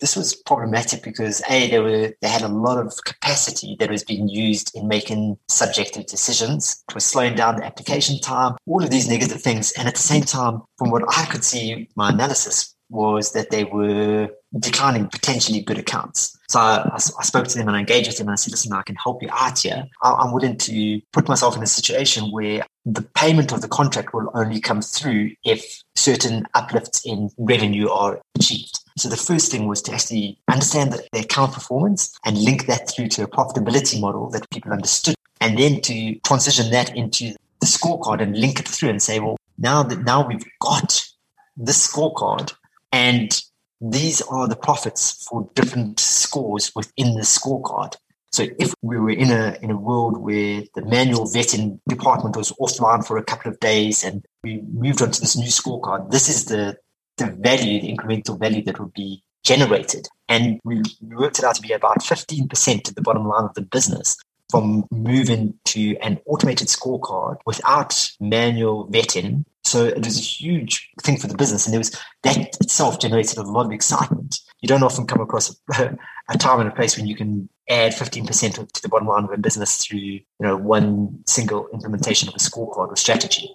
this 0.00 0.16
was 0.16 0.34
problematic 0.34 1.02
because 1.02 1.42
a 1.48 1.70
they 1.70 1.78
were 1.78 2.12
they 2.20 2.28
had 2.28 2.42
a 2.42 2.48
lot 2.48 2.78
of 2.78 2.92
capacity 3.04 3.76
that 3.78 3.90
was 3.90 4.02
being 4.02 4.28
used 4.28 4.74
in 4.74 4.88
making 4.88 5.38
subjective 5.48 6.06
decisions. 6.06 6.82
It 6.88 6.94
was 6.94 7.04
slowing 7.04 7.34
down 7.34 7.56
the 7.56 7.64
application 7.64 8.18
time, 8.20 8.56
all 8.66 8.82
of 8.82 8.90
these 8.90 9.08
negative 9.08 9.42
things. 9.42 9.72
And 9.72 9.86
at 9.86 9.94
the 9.94 10.02
same 10.02 10.22
time, 10.22 10.62
from 10.78 10.90
what 10.90 11.04
I 11.16 11.26
could 11.26 11.44
see, 11.44 11.88
my 11.96 12.10
analysis 12.10 12.74
was 12.90 13.32
that 13.32 13.50
they 13.50 13.64
were 13.64 14.28
declining 14.58 15.06
potentially 15.06 15.60
good 15.60 15.78
accounts. 15.78 16.36
So 16.48 16.58
I, 16.58 16.90
I, 16.92 16.98
spoke 16.98 17.46
to 17.46 17.56
them 17.56 17.68
and 17.68 17.76
I 17.76 17.80
engaged 17.80 18.08
with 18.08 18.18
them 18.18 18.26
and 18.26 18.32
I 18.32 18.34
said, 18.34 18.50
listen, 18.50 18.72
I 18.72 18.82
can 18.82 18.96
help 18.96 19.22
you 19.22 19.28
out 19.30 19.60
here. 19.60 19.86
I'm 20.02 20.32
willing 20.32 20.56
to 20.58 21.00
put 21.12 21.28
myself 21.28 21.56
in 21.56 21.62
a 21.62 21.68
situation 21.68 22.32
where 22.32 22.66
the 22.84 23.02
payment 23.02 23.52
of 23.52 23.62
the 23.62 23.68
contract 23.68 24.12
will 24.12 24.28
only 24.34 24.60
come 24.60 24.82
through 24.82 25.30
if 25.44 25.82
certain 25.94 26.46
uplifts 26.54 27.06
in 27.06 27.30
revenue 27.38 27.88
are 27.88 28.20
achieved. 28.36 28.79
So 29.00 29.08
the 29.08 29.16
first 29.16 29.50
thing 29.50 29.66
was 29.66 29.80
to 29.82 29.94
actually 29.94 30.38
understand 30.46 30.92
the, 30.92 31.18
account 31.18 31.54
performance 31.54 32.18
and 32.26 32.36
link 32.36 32.66
that 32.66 32.90
through 32.90 33.08
to 33.08 33.22
a 33.22 33.26
profitability 33.26 33.98
model 33.98 34.28
that 34.30 34.50
people 34.50 34.72
understood. 34.72 35.14
And 35.40 35.58
then 35.58 35.80
to 35.82 36.16
transition 36.16 36.70
that 36.72 36.94
into 36.94 37.34
the 37.60 37.66
scorecard 37.66 38.20
and 38.20 38.36
link 38.36 38.60
it 38.60 38.68
through 38.68 38.90
and 38.90 39.02
say, 39.02 39.18
well, 39.18 39.38
now 39.56 39.82
that 39.84 40.00
now 40.04 40.28
we've 40.28 40.44
got 40.60 41.02
this 41.56 41.90
scorecard 41.90 42.52
and 42.92 43.42
these 43.80 44.20
are 44.20 44.46
the 44.46 44.56
profits 44.56 45.26
for 45.26 45.48
different 45.54 45.98
scores 45.98 46.70
within 46.76 47.14
the 47.14 47.22
scorecard. 47.22 47.96
So 48.32 48.48
if 48.58 48.74
we 48.82 48.98
were 48.98 49.10
in 49.10 49.30
a 49.30 49.56
in 49.62 49.70
a 49.70 49.76
world 49.76 50.18
where 50.18 50.62
the 50.74 50.84
manual 50.84 51.24
vetting 51.24 51.80
department 51.88 52.36
was 52.36 52.52
offline 52.60 53.04
for 53.04 53.16
a 53.16 53.24
couple 53.24 53.50
of 53.50 53.58
days 53.60 54.04
and 54.04 54.26
we 54.44 54.62
moved 54.72 55.00
on 55.00 55.10
to 55.10 55.20
this 55.20 55.36
new 55.38 55.48
scorecard, 55.48 56.10
this 56.10 56.28
is 56.28 56.44
the 56.44 56.76
the 57.20 57.30
value, 57.30 57.80
the 57.80 57.94
incremental 57.94 58.38
value 58.38 58.62
that 58.64 58.80
would 58.80 58.92
be 58.92 59.22
generated. 59.44 60.08
And 60.28 60.60
we 60.64 60.82
worked 61.02 61.38
it 61.38 61.44
out 61.44 61.54
to 61.56 61.62
be 61.62 61.72
about 61.72 62.00
15% 62.00 62.88
of 62.88 62.94
the 62.94 63.02
bottom 63.02 63.26
line 63.26 63.44
of 63.44 63.54
the 63.54 63.62
business 63.62 64.16
from 64.50 64.84
moving 64.90 65.54
to 65.64 65.96
an 65.98 66.18
automated 66.26 66.68
scorecard 66.68 67.36
without 67.46 68.10
manual 68.20 68.88
vetting. 68.88 69.44
So 69.64 69.84
it 69.84 70.04
was 70.04 70.18
a 70.18 70.22
huge 70.22 70.90
thing 71.02 71.16
for 71.18 71.28
the 71.28 71.36
business. 71.36 71.66
And 71.66 71.72
there 71.72 71.80
was 71.80 71.96
that 72.24 72.56
itself 72.60 72.98
generated 72.98 73.38
a 73.38 73.42
lot 73.42 73.66
of 73.66 73.72
excitement. 73.72 74.40
You 74.60 74.68
don't 74.68 74.82
often 74.82 75.06
come 75.06 75.20
across 75.20 75.56
a, 75.78 75.96
a 76.28 76.38
time 76.38 76.60
and 76.60 76.68
a 76.68 76.74
place 76.74 76.96
when 76.96 77.06
you 77.06 77.14
can 77.14 77.48
add 77.68 77.92
15% 77.92 78.72
to 78.72 78.82
the 78.82 78.88
bottom 78.88 79.06
line 79.06 79.24
of 79.24 79.30
a 79.30 79.38
business 79.38 79.84
through, 79.84 79.98
you 79.98 80.22
know, 80.40 80.56
one 80.56 81.22
single 81.26 81.68
implementation 81.72 82.28
of 82.28 82.34
a 82.34 82.38
scorecard 82.38 82.88
or 82.88 82.96
strategy. 82.96 83.54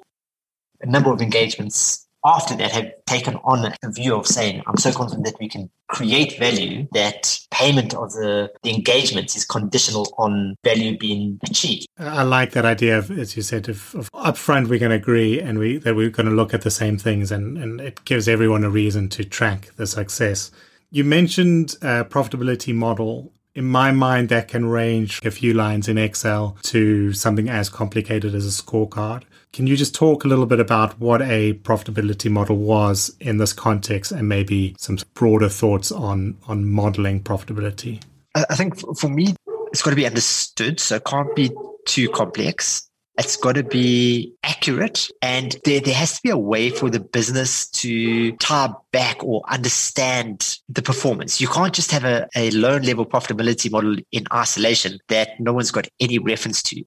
A 0.81 0.85
number 0.85 1.11
of 1.11 1.21
engagements 1.21 2.04
after 2.25 2.55
that 2.55 2.71
have 2.71 2.91
taken 3.05 3.35
on 3.43 3.71
a 3.83 3.91
view 3.91 4.15
of 4.15 4.25
saying, 4.25 4.63
I'm 4.65 4.77
so 4.77 4.91
confident 4.91 5.25
that 5.25 5.39
we 5.39 5.47
can 5.47 5.69
create 5.87 6.39
value 6.39 6.87
that 6.93 7.39
payment 7.51 7.93
of 7.93 8.11
the, 8.13 8.51
the 8.63 8.73
engagements 8.73 9.35
is 9.35 9.45
conditional 9.45 10.13
on 10.17 10.55
value 10.63 10.97
being 10.97 11.39
achieved. 11.47 11.85
I 11.99 12.23
like 12.23 12.51
that 12.51 12.65
idea 12.65 12.97
of, 12.97 13.11
as 13.11 13.37
you 13.37 13.43
said, 13.43 13.69
of, 13.69 13.93
of 13.93 14.11
upfront 14.11 14.67
we 14.67 14.79
can 14.79 14.91
agree 14.91 15.39
and 15.39 15.59
we 15.59 15.77
that 15.77 15.95
we're 15.95 16.09
going 16.09 16.27
to 16.27 16.35
look 16.35 16.53
at 16.53 16.63
the 16.63 16.71
same 16.71 16.97
things 16.97 17.31
and, 17.31 17.57
and 17.57 17.79
it 17.79 18.03
gives 18.05 18.27
everyone 18.27 18.63
a 18.63 18.69
reason 18.69 19.07
to 19.09 19.23
track 19.23 19.69
the 19.75 19.85
success. 19.85 20.51
You 20.89 21.03
mentioned 21.03 21.75
a 21.81 22.05
profitability 22.05 22.73
model. 22.73 23.31
In 23.53 23.65
my 23.65 23.91
mind, 23.91 24.29
that 24.29 24.49
can 24.49 24.65
range 24.65 25.21
a 25.23 25.31
few 25.31 25.53
lines 25.53 25.87
in 25.87 25.97
Excel 25.97 26.57
to 26.63 27.13
something 27.13 27.49
as 27.49 27.69
complicated 27.69 28.35
as 28.35 28.45
a 28.45 28.63
scorecard. 28.63 29.23
Can 29.55 29.67
you 29.67 29.77
just 29.77 29.95
talk 29.95 30.25
a 30.25 30.27
little 30.27 30.45
bit 30.45 30.59
about 30.59 30.99
what 30.99 31.21
a 31.21 31.53
profitability 31.53 32.29
model 32.29 32.57
was 32.57 33.15
in 33.21 33.37
this 33.37 33.53
context 33.53 34.11
and 34.11 34.27
maybe 34.27 34.75
some 34.77 34.97
broader 35.13 35.47
thoughts 35.47 35.93
on, 35.93 36.37
on 36.45 36.69
modeling 36.69 37.23
profitability? 37.23 38.03
I 38.35 38.53
think 38.55 38.77
for 38.97 39.07
me, 39.07 39.33
it's 39.67 39.81
got 39.81 39.91
to 39.91 39.95
be 39.95 40.05
understood. 40.05 40.81
So 40.81 40.97
it 40.97 41.05
can't 41.05 41.33
be 41.37 41.51
too 41.85 42.09
complex. 42.09 42.89
It's 43.17 43.37
got 43.37 43.55
to 43.55 43.63
be 43.63 44.33
accurate 44.43 45.09
and 45.21 45.55
there, 45.63 45.79
there 45.79 45.93
has 45.93 46.17
to 46.17 46.19
be 46.21 46.31
a 46.31 46.37
way 46.37 46.69
for 46.69 46.89
the 46.89 46.99
business 46.99 47.69
to 47.69 48.33
tie 48.33 48.73
back 48.91 49.23
or 49.23 49.41
understand 49.47 50.59
the 50.67 50.81
performance. 50.81 51.39
You 51.39 51.47
can't 51.47 51.73
just 51.73 51.91
have 51.91 52.03
a, 52.03 52.27
a 52.35 52.51
loan 52.51 52.81
level 52.81 53.05
profitability 53.05 53.71
model 53.71 53.95
in 54.11 54.25
isolation 54.33 54.99
that 55.07 55.39
no 55.39 55.53
one's 55.53 55.71
got 55.71 55.87
any 56.01 56.19
reference 56.19 56.61
to. 56.63 56.83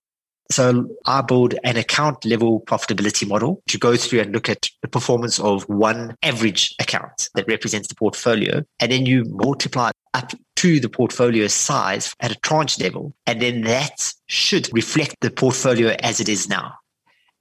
So 0.50 0.88
I 1.04 1.20
build 1.20 1.54
an 1.62 1.76
account 1.76 2.24
level 2.24 2.61
profitability 2.62 3.28
model 3.28 3.62
to 3.68 3.78
go 3.78 3.96
through 3.96 4.20
and 4.20 4.32
look 4.32 4.48
at 4.48 4.68
the 4.80 4.88
performance 4.88 5.38
of 5.38 5.68
one 5.68 6.16
average 6.22 6.74
account 6.80 7.28
that 7.34 7.46
represents 7.46 7.88
the 7.88 7.94
portfolio. 7.94 8.64
And 8.80 8.90
then 8.90 9.04
you 9.04 9.24
multiply 9.24 9.90
up 10.14 10.32
to 10.56 10.80
the 10.80 10.88
portfolio 10.88 11.46
size 11.48 12.14
at 12.20 12.32
a 12.32 12.37
tranche 12.37 12.80
level. 12.80 13.14
And 13.26 13.42
then 13.42 13.62
that 13.62 14.12
should 14.26 14.68
reflect 14.72 15.16
the 15.20 15.30
portfolio 15.30 15.94
as 16.02 16.18
it 16.18 16.28
is 16.28 16.48
now. 16.48 16.74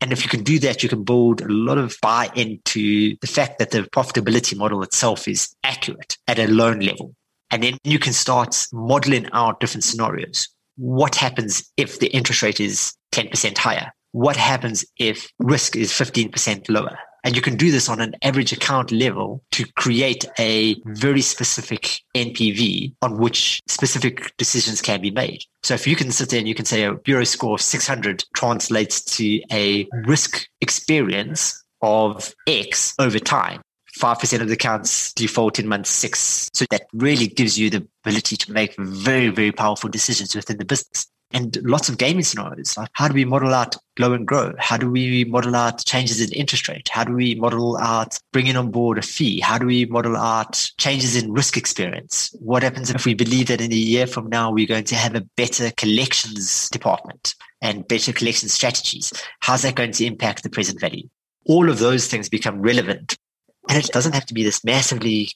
And 0.01 0.11
if 0.11 0.23
you 0.23 0.29
can 0.29 0.43
do 0.43 0.59
that, 0.59 0.83
you 0.83 0.89
can 0.89 1.03
build 1.03 1.41
a 1.41 1.47
lot 1.47 1.77
of 1.77 1.97
buy 2.01 2.29
into 2.35 3.15
the 3.21 3.27
fact 3.27 3.57
that 3.59 3.71
the 3.71 3.83
profitability 3.83 4.55
model 4.55 4.83
itself 4.83 5.27
is 5.27 5.55
accurate 5.63 6.17
at 6.27 6.39
a 6.39 6.47
loan 6.47 6.81
level. 6.81 7.15
And 7.49 7.63
then 7.63 7.77
you 7.83 7.97
can 7.97 8.13
start 8.13 8.67
modeling 8.73 9.27
out 9.31 9.59
different 9.59 9.85
scenarios. 9.85 10.49
What 10.75 11.15
happens 11.15 11.71
if 11.77 11.99
the 11.99 12.07
interest 12.07 12.43
rate 12.43 12.59
is 12.59 12.93
10% 13.17 13.57
higher? 13.57 13.91
What 14.11 14.37
happens 14.37 14.85
if 14.97 15.31
risk 15.39 15.75
is 15.75 15.91
15% 15.91 16.69
lower? 16.69 16.97
And 17.23 17.35
you 17.35 17.41
can 17.41 17.57
do 17.57 17.71
this 17.71 17.89
on 17.89 17.99
an 17.99 18.15
average 18.21 18.53
account 18.53 18.91
level 18.91 19.43
to 19.51 19.65
create 19.73 20.23
a 20.39 20.77
very 20.85 21.21
specific 21.21 21.99
NPV 22.15 22.93
on 23.01 23.17
which 23.17 23.61
specific 23.67 24.35
decisions 24.37 24.81
can 24.81 25.01
be 25.01 25.11
made. 25.11 25.43
So 25.63 25.73
if 25.73 25.87
you 25.87 25.95
can 25.95 26.11
sit 26.11 26.29
there 26.29 26.39
and 26.39 26.47
you 26.47 26.55
can 26.55 26.65
say 26.65 26.83
a 26.83 26.93
bureau 26.93 27.25
score 27.25 27.55
of 27.55 27.61
600 27.61 28.23
translates 28.35 29.01
to 29.17 29.41
a 29.51 29.87
risk 30.05 30.47
experience 30.61 31.61
of 31.81 32.33
X 32.47 32.93
over 32.99 33.19
time. 33.19 33.61
5% 33.99 34.41
of 34.41 34.47
the 34.47 34.53
accounts 34.53 35.11
default 35.13 35.59
in 35.59 35.67
month 35.67 35.87
six. 35.87 36.49
So 36.53 36.65
that 36.69 36.83
really 36.93 37.27
gives 37.27 37.57
you 37.57 37.71
the 37.71 37.85
ability 38.05 38.37
to 38.37 38.51
make 38.51 38.75
very, 38.77 39.29
very 39.29 39.51
powerful 39.51 39.89
decisions 39.89 40.35
within 40.35 40.57
the 40.57 40.65
business 40.65 41.07
and 41.31 41.57
lots 41.63 41.89
of 41.89 41.97
gaming 41.97 42.23
scenarios. 42.23 42.77
Like 42.77 42.89
how 42.93 43.07
do 43.07 43.13
we 43.13 43.25
model 43.25 43.53
out 43.53 43.75
low 43.99 44.13
and 44.13 44.25
grow? 44.25 44.53
How 44.57 44.77
do 44.77 44.89
we 44.89 45.25
model 45.25 45.55
out 45.55 45.83
changes 45.85 46.21
in 46.21 46.31
interest 46.31 46.67
rate? 46.67 46.89
How 46.89 47.03
do 47.03 47.13
we 47.13 47.35
model 47.35 47.77
out 47.77 48.17
bringing 48.31 48.55
on 48.55 48.71
board 48.71 48.97
a 48.97 49.01
fee? 49.01 49.39
How 49.39 49.57
do 49.57 49.65
we 49.65 49.85
model 49.85 50.15
out 50.15 50.71
changes 50.77 51.21
in 51.21 51.33
risk 51.33 51.57
experience? 51.57 52.33
What 52.39 52.63
happens 52.63 52.89
if 52.89 53.05
we 53.05 53.13
believe 53.13 53.47
that 53.47 53.61
in 53.61 53.71
a 53.71 53.75
year 53.75 54.07
from 54.07 54.29
now, 54.29 54.51
we're 54.51 54.67
going 54.67 54.85
to 54.85 54.95
have 54.95 55.15
a 55.15 55.27
better 55.35 55.71
collections 55.71 56.69
department 56.69 57.35
and 57.61 57.87
better 57.87 58.13
collection 58.13 58.49
strategies? 58.49 59.11
How's 59.41 59.63
that 59.63 59.75
going 59.75 59.91
to 59.93 60.05
impact 60.05 60.43
the 60.43 60.49
present 60.49 60.79
value? 60.79 61.09
All 61.45 61.69
of 61.69 61.79
those 61.79 62.07
things 62.07 62.29
become 62.29 62.61
relevant. 62.61 63.17
And 63.69 63.83
it 63.83 63.91
doesn't 63.91 64.15
have 64.15 64.25
to 64.27 64.33
be 64.33 64.43
this 64.43 64.63
massively 64.63 65.31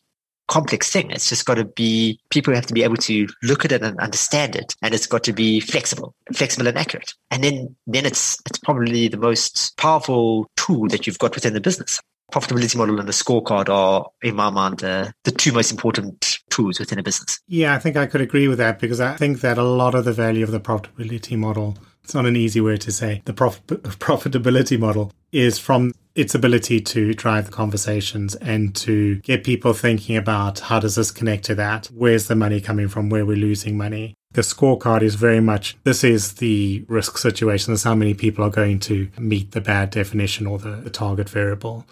complex 0.48 0.92
thing. 0.92 1.12
It's 1.12 1.30
just 1.30 1.46
got 1.46 1.56
to 1.56 1.66
be, 1.66 2.20
people 2.30 2.54
have 2.54 2.66
to 2.68 2.74
be 2.74 2.84
able 2.84 2.98
to 2.98 3.28
look 3.44 3.66
at 3.66 3.72
it 3.72 3.82
and 3.82 4.00
understand 4.00 4.56
it. 4.56 4.76
And 4.82 4.94
it's 4.94 5.08
got 5.08 5.24
to 5.26 5.34
be 5.34 5.60
flexible, 5.60 6.14
flexible 6.34 6.68
and 6.68 6.78
accurate. 6.78 7.14
And 7.30 7.44
then, 7.44 7.76
then 7.88 8.06
it's, 8.06 8.40
it's 8.46 8.60
probably 8.60 9.08
the 9.08 9.18
most 9.18 9.76
powerful 9.78 10.50
tool 10.58 10.88
that 10.90 11.08
you've 11.08 11.20
got 11.20 11.36
within 11.36 11.54
the 11.54 11.62
business. 11.62 12.00
Profitability 12.32 12.78
model 12.78 13.00
and 13.00 13.08
the 13.08 13.14
scorecard 13.14 13.68
are, 13.68 14.10
in 14.22 14.36
my 14.36 14.50
mind, 14.50 14.84
uh, 14.84 15.12
the 15.26 15.32
two 15.32 15.52
most 15.52 15.70
important 15.70 16.40
tools 16.50 16.80
within 16.80 16.98
a 16.98 17.04
business. 17.04 17.40
Yeah, 17.48 17.76
I 17.76 17.80
think 17.80 17.98
I 17.98 18.06
could 18.06 18.22
agree 18.22 18.48
with 18.48 18.58
that 18.58 18.80
because 18.80 19.02
I 19.02 19.18
think 19.18 19.42
that 19.42 19.58
a 19.58 19.64
lot 19.64 19.96
of 19.96 20.06
the 20.06 20.14
value 20.14 20.44
of 20.44 20.52
the 20.52 20.62
profitability 20.62 21.38
model 21.38 21.78
it's 22.04 22.14
not 22.14 22.26
an 22.26 22.36
easy 22.36 22.62
word 22.62 22.82
to 22.82 22.92
say. 22.92 23.22
The 23.26 23.34
prof- 23.34 23.66
profitability 23.68 24.80
model 24.80 25.12
is 25.32 25.60
from 25.60 25.94
its 26.16 26.36
ability 26.36 26.82
to 26.82 27.14
drive 27.14 27.46
the 27.46 27.52
conversations 27.52 28.36
and 28.36 28.76
to 28.76 29.16
get 29.18 29.44
people 29.44 29.74
thinking 29.74 30.18
about 30.18 30.60
how 30.60 30.80
does 30.80 30.96
this 30.96 31.12
connect 31.12 31.46
to 31.46 31.56
that? 31.56 31.88
Where's 31.88 32.28
the 32.28 32.36
money 32.36 32.60
coming 32.60 32.88
from? 32.90 33.10
Where 33.10 33.26
we're 33.26 33.38
losing 33.38 33.78
money? 33.78 34.16
The 34.34 34.42
scorecard 34.42 35.02
is 35.02 35.16
very 35.16 35.40
much 35.40 35.78
this 35.84 36.04
is 36.04 36.34
the 36.34 36.86
risk 36.88 37.18
situation. 37.18 37.74
This 37.74 37.82
is 37.82 37.86
how 37.86 37.96
many 37.96 38.14
people 38.14 38.44
are 38.44 38.50
going 38.50 38.80
to 38.82 39.10
meet 39.18 39.52
the 39.52 39.62
bad 39.62 39.90
definition 39.90 40.48
or 40.48 40.58
the, 40.58 40.78
the 40.78 40.90
target 40.90 41.30
variable. 41.30 41.86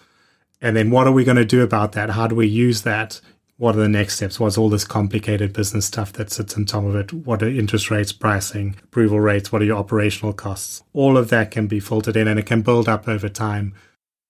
And 0.62 0.76
then 0.76 0.92
what 0.92 1.08
are 1.08 1.14
we 1.14 1.24
going 1.24 1.38
to 1.38 1.46
do 1.46 1.62
about 1.62 1.94
that? 1.94 2.12
How 2.12 2.28
do 2.28 2.36
we 2.36 2.48
use 2.48 2.82
that 2.82 3.22
what 3.60 3.76
are 3.76 3.80
the 3.80 3.90
next 3.90 4.16
steps? 4.16 4.40
What's 4.40 4.58
all 4.58 4.70
this 4.70 4.86
complicated 4.86 5.52
business 5.52 5.86
stuff 5.86 6.14
that 6.14 6.32
sits 6.32 6.56
on 6.56 6.64
top 6.64 6.86
of 6.86 6.96
it? 6.96 7.12
What 7.12 7.44
are 7.44 7.50
interest 7.50 7.92
rates, 7.92 8.14
pricing, 8.14 8.78
approval 8.86 9.20
rates? 9.20 9.52
What 9.52 9.62
are 9.62 9.66
your 9.66 9.78
operational 9.78 10.32
costs? 10.32 10.82
All 10.94 11.18
of 11.18 11.30
that 11.30 11.52
can 11.52 11.68
be 11.68 11.82
filtered 11.82 12.16
in 12.16 12.30
and 12.30 12.40
it 12.40 12.46
can 12.46 12.62
build 12.62 12.88
up 12.88 13.10
over 13.10 13.28
time. 13.28 13.74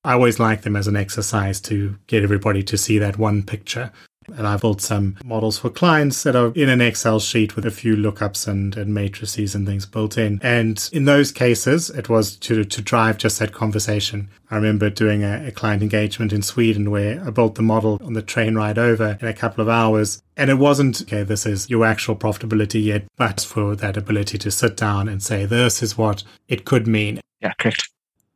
I 0.04 0.14
always 0.14 0.40
like 0.40 0.64
them 0.64 0.76
as 0.76 0.88
an 0.88 0.96
exercise 0.96 1.62
to 1.62 2.00
get 2.08 2.24
everybody 2.24 2.64
to 2.64 2.78
see 2.78 2.98
that 2.98 3.20
one 3.20 3.44
picture 3.44 3.92
and 4.38 4.48
I've 4.48 4.62
built 4.62 4.82
some 4.82 5.18
models 5.24 5.60
for 5.60 5.70
clients 5.70 6.24
that 6.24 6.36
are 6.36 6.52
in 6.54 6.70
an 6.70 6.82
Excel 6.82 7.20
sheet 7.20 7.56
with 7.56 7.66
a 7.66 7.72
few 7.72 7.96
lookups 7.96 8.48
and, 8.48 8.76
and 8.78 8.94
matrices 8.94 9.56
and 9.56 9.66
things 9.66 9.86
built 9.86 10.18
in. 10.18 10.40
And 10.42 10.90
in 10.92 11.06
those 11.06 11.32
cases, 11.32 11.90
it 11.90 12.10
was 12.10 12.36
to, 12.38 12.64
to 12.64 12.82
drive 12.82 13.18
just 13.18 13.40
that 13.40 13.54
conversation. 13.54 14.30
I 14.52 14.56
remember 14.56 14.90
doing 14.90 15.24
a, 15.24 15.48
a 15.48 15.52
client 15.52 15.82
engagement 15.82 16.34
in 16.34 16.42
Sweden 16.42 16.92
where 16.92 17.24
I 17.26 17.30
built 17.30 17.56
the 17.56 17.62
model 17.62 18.00
on 18.04 18.14
the 18.14 18.22
train 18.22 18.56
ride 18.56 18.78
over 18.78 19.18
in 19.22 19.28
a 19.28 19.34
couple 19.34 19.62
of 19.62 19.70
hours. 19.70 20.22
And 20.38 20.50
it 20.50 20.56
wasn't, 20.56 21.02
okay, 21.02 21.24
this 21.24 21.46
is 21.46 21.70
your 21.70 21.86
actual 21.86 22.16
profitability 22.16 22.84
yet, 22.84 23.06
but 23.18 23.42
for 23.42 23.76
that 23.76 23.98
ability 23.98 24.38
to 24.40 24.52
sit 24.52 24.78
down 24.78 25.08
and 25.08 25.22
say, 25.22 25.46
this 25.46 25.84
is 25.84 25.98
what 25.98 26.24
it 26.48 26.66
could 26.66 26.88
mean. 26.88 27.22
Yeah, 27.42 27.54
correct. 27.54 27.90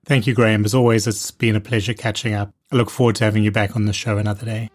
Thank 0.05 0.27
you, 0.27 0.33
Graham. 0.33 0.65
As 0.65 0.75
always, 0.75 1.07
it's 1.07 1.31
been 1.31 1.55
a 1.55 1.61
pleasure 1.61 1.93
catching 1.93 2.33
up. 2.33 2.53
I 2.73 2.75
look 2.75 2.89
forward 2.89 3.15
to 3.17 3.23
having 3.23 3.43
you 3.43 3.51
back 3.51 3.75
on 3.77 3.85
the 3.85 3.93
show 3.93 4.17
another 4.17 4.45
day. 4.45 4.69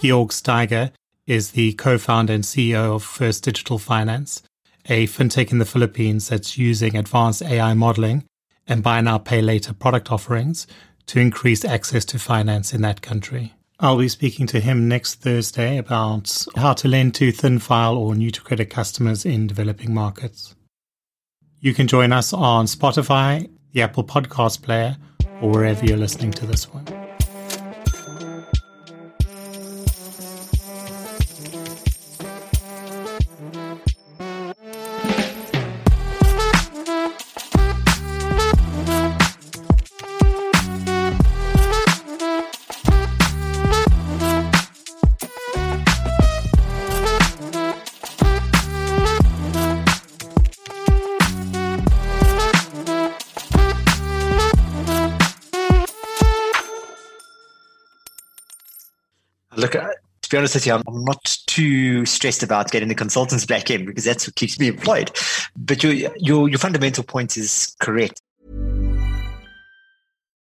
Georg 0.00 0.30
Steiger 0.30 0.92
is 1.26 1.50
the 1.50 1.72
co-founder 1.72 2.32
and 2.32 2.44
CEO 2.44 2.94
of 2.94 3.02
First 3.02 3.42
Digital 3.42 3.78
Finance, 3.78 4.42
a 4.86 5.08
fintech 5.08 5.50
in 5.50 5.58
the 5.58 5.64
Philippines 5.64 6.28
that's 6.28 6.56
using 6.56 6.96
advanced 6.96 7.42
AI 7.42 7.74
modeling 7.74 8.24
and 8.68 8.82
buy 8.82 9.00
now 9.00 9.18
pay 9.18 9.42
later 9.42 9.74
product 9.74 10.12
offerings 10.12 10.68
to 11.06 11.18
increase 11.18 11.64
access 11.64 12.04
to 12.04 12.18
finance 12.18 12.72
in 12.72 12.82
that 12.82 13.02
country. 13.02 13.54
I'll 13.80 13.98
be 13.98 14.08
speaking 14.08 14.46
to 14.48 14.60
him 14.60 14.88
next 14.88 15.16
Thursday 15.16 15.78
about 15.78 16.46
how 16.54 16.74
to 16.74 16.86
lend 16.86 17.14
to 17.16 17.32
thin 17.32 17.58
file 17.58 17.96
or 17.96 18.14
new 18.14 18.30
to 18.30 18.40
credit 18.40 18.70
customers 18.70 19.24
in 19.24 19.48
developing 19.48 19.92
markets. 19.92 20.54
You 21.58 21.74
can 21.74 21.88
join 21.88 22.12
us 22.12 22.32
on 22.32 22.66
Spotify, 22.66 23.50
the 23.72 23.82
Apple 23.82 24.04
Podcast 24.04 24.62
Player, 24.62 24.96
or 25.40 25.50
wherever 25.50 25.84
you're 25.84 25.96
listening 25.96 26.30
to 26.32 26.46
this 26.46 26.72
one. 26.72 27.07
To 60.28 60.34
be 60.34 60.38
honest 60.38 60.54
with 60.54 60.66
you, 60.66 60.74
I'm 60.74 61.04
not 61.04 61.38
too 61.46 62.04
stressed 62.04 62.42
about 62.42 62.70
getting 62.70 62.88
the 62.88 62.94
consultants 62.94 63.46
back 63.46 63.70
in 63.70 63.86
because 63.86 64.04
that's 64.04 64.26
what 64.26 64.34
keeps 64.34 64.58
me 64.60 64.68
employed. 64.68 65.10
But 65.56 65.82
your 65.82 65.92
your 66.16 66.48
your 66.48 66.58
fundamental 66.58 67.02
point 67.02 67.38
is 67.38 67.74
correct. 67.80 68.20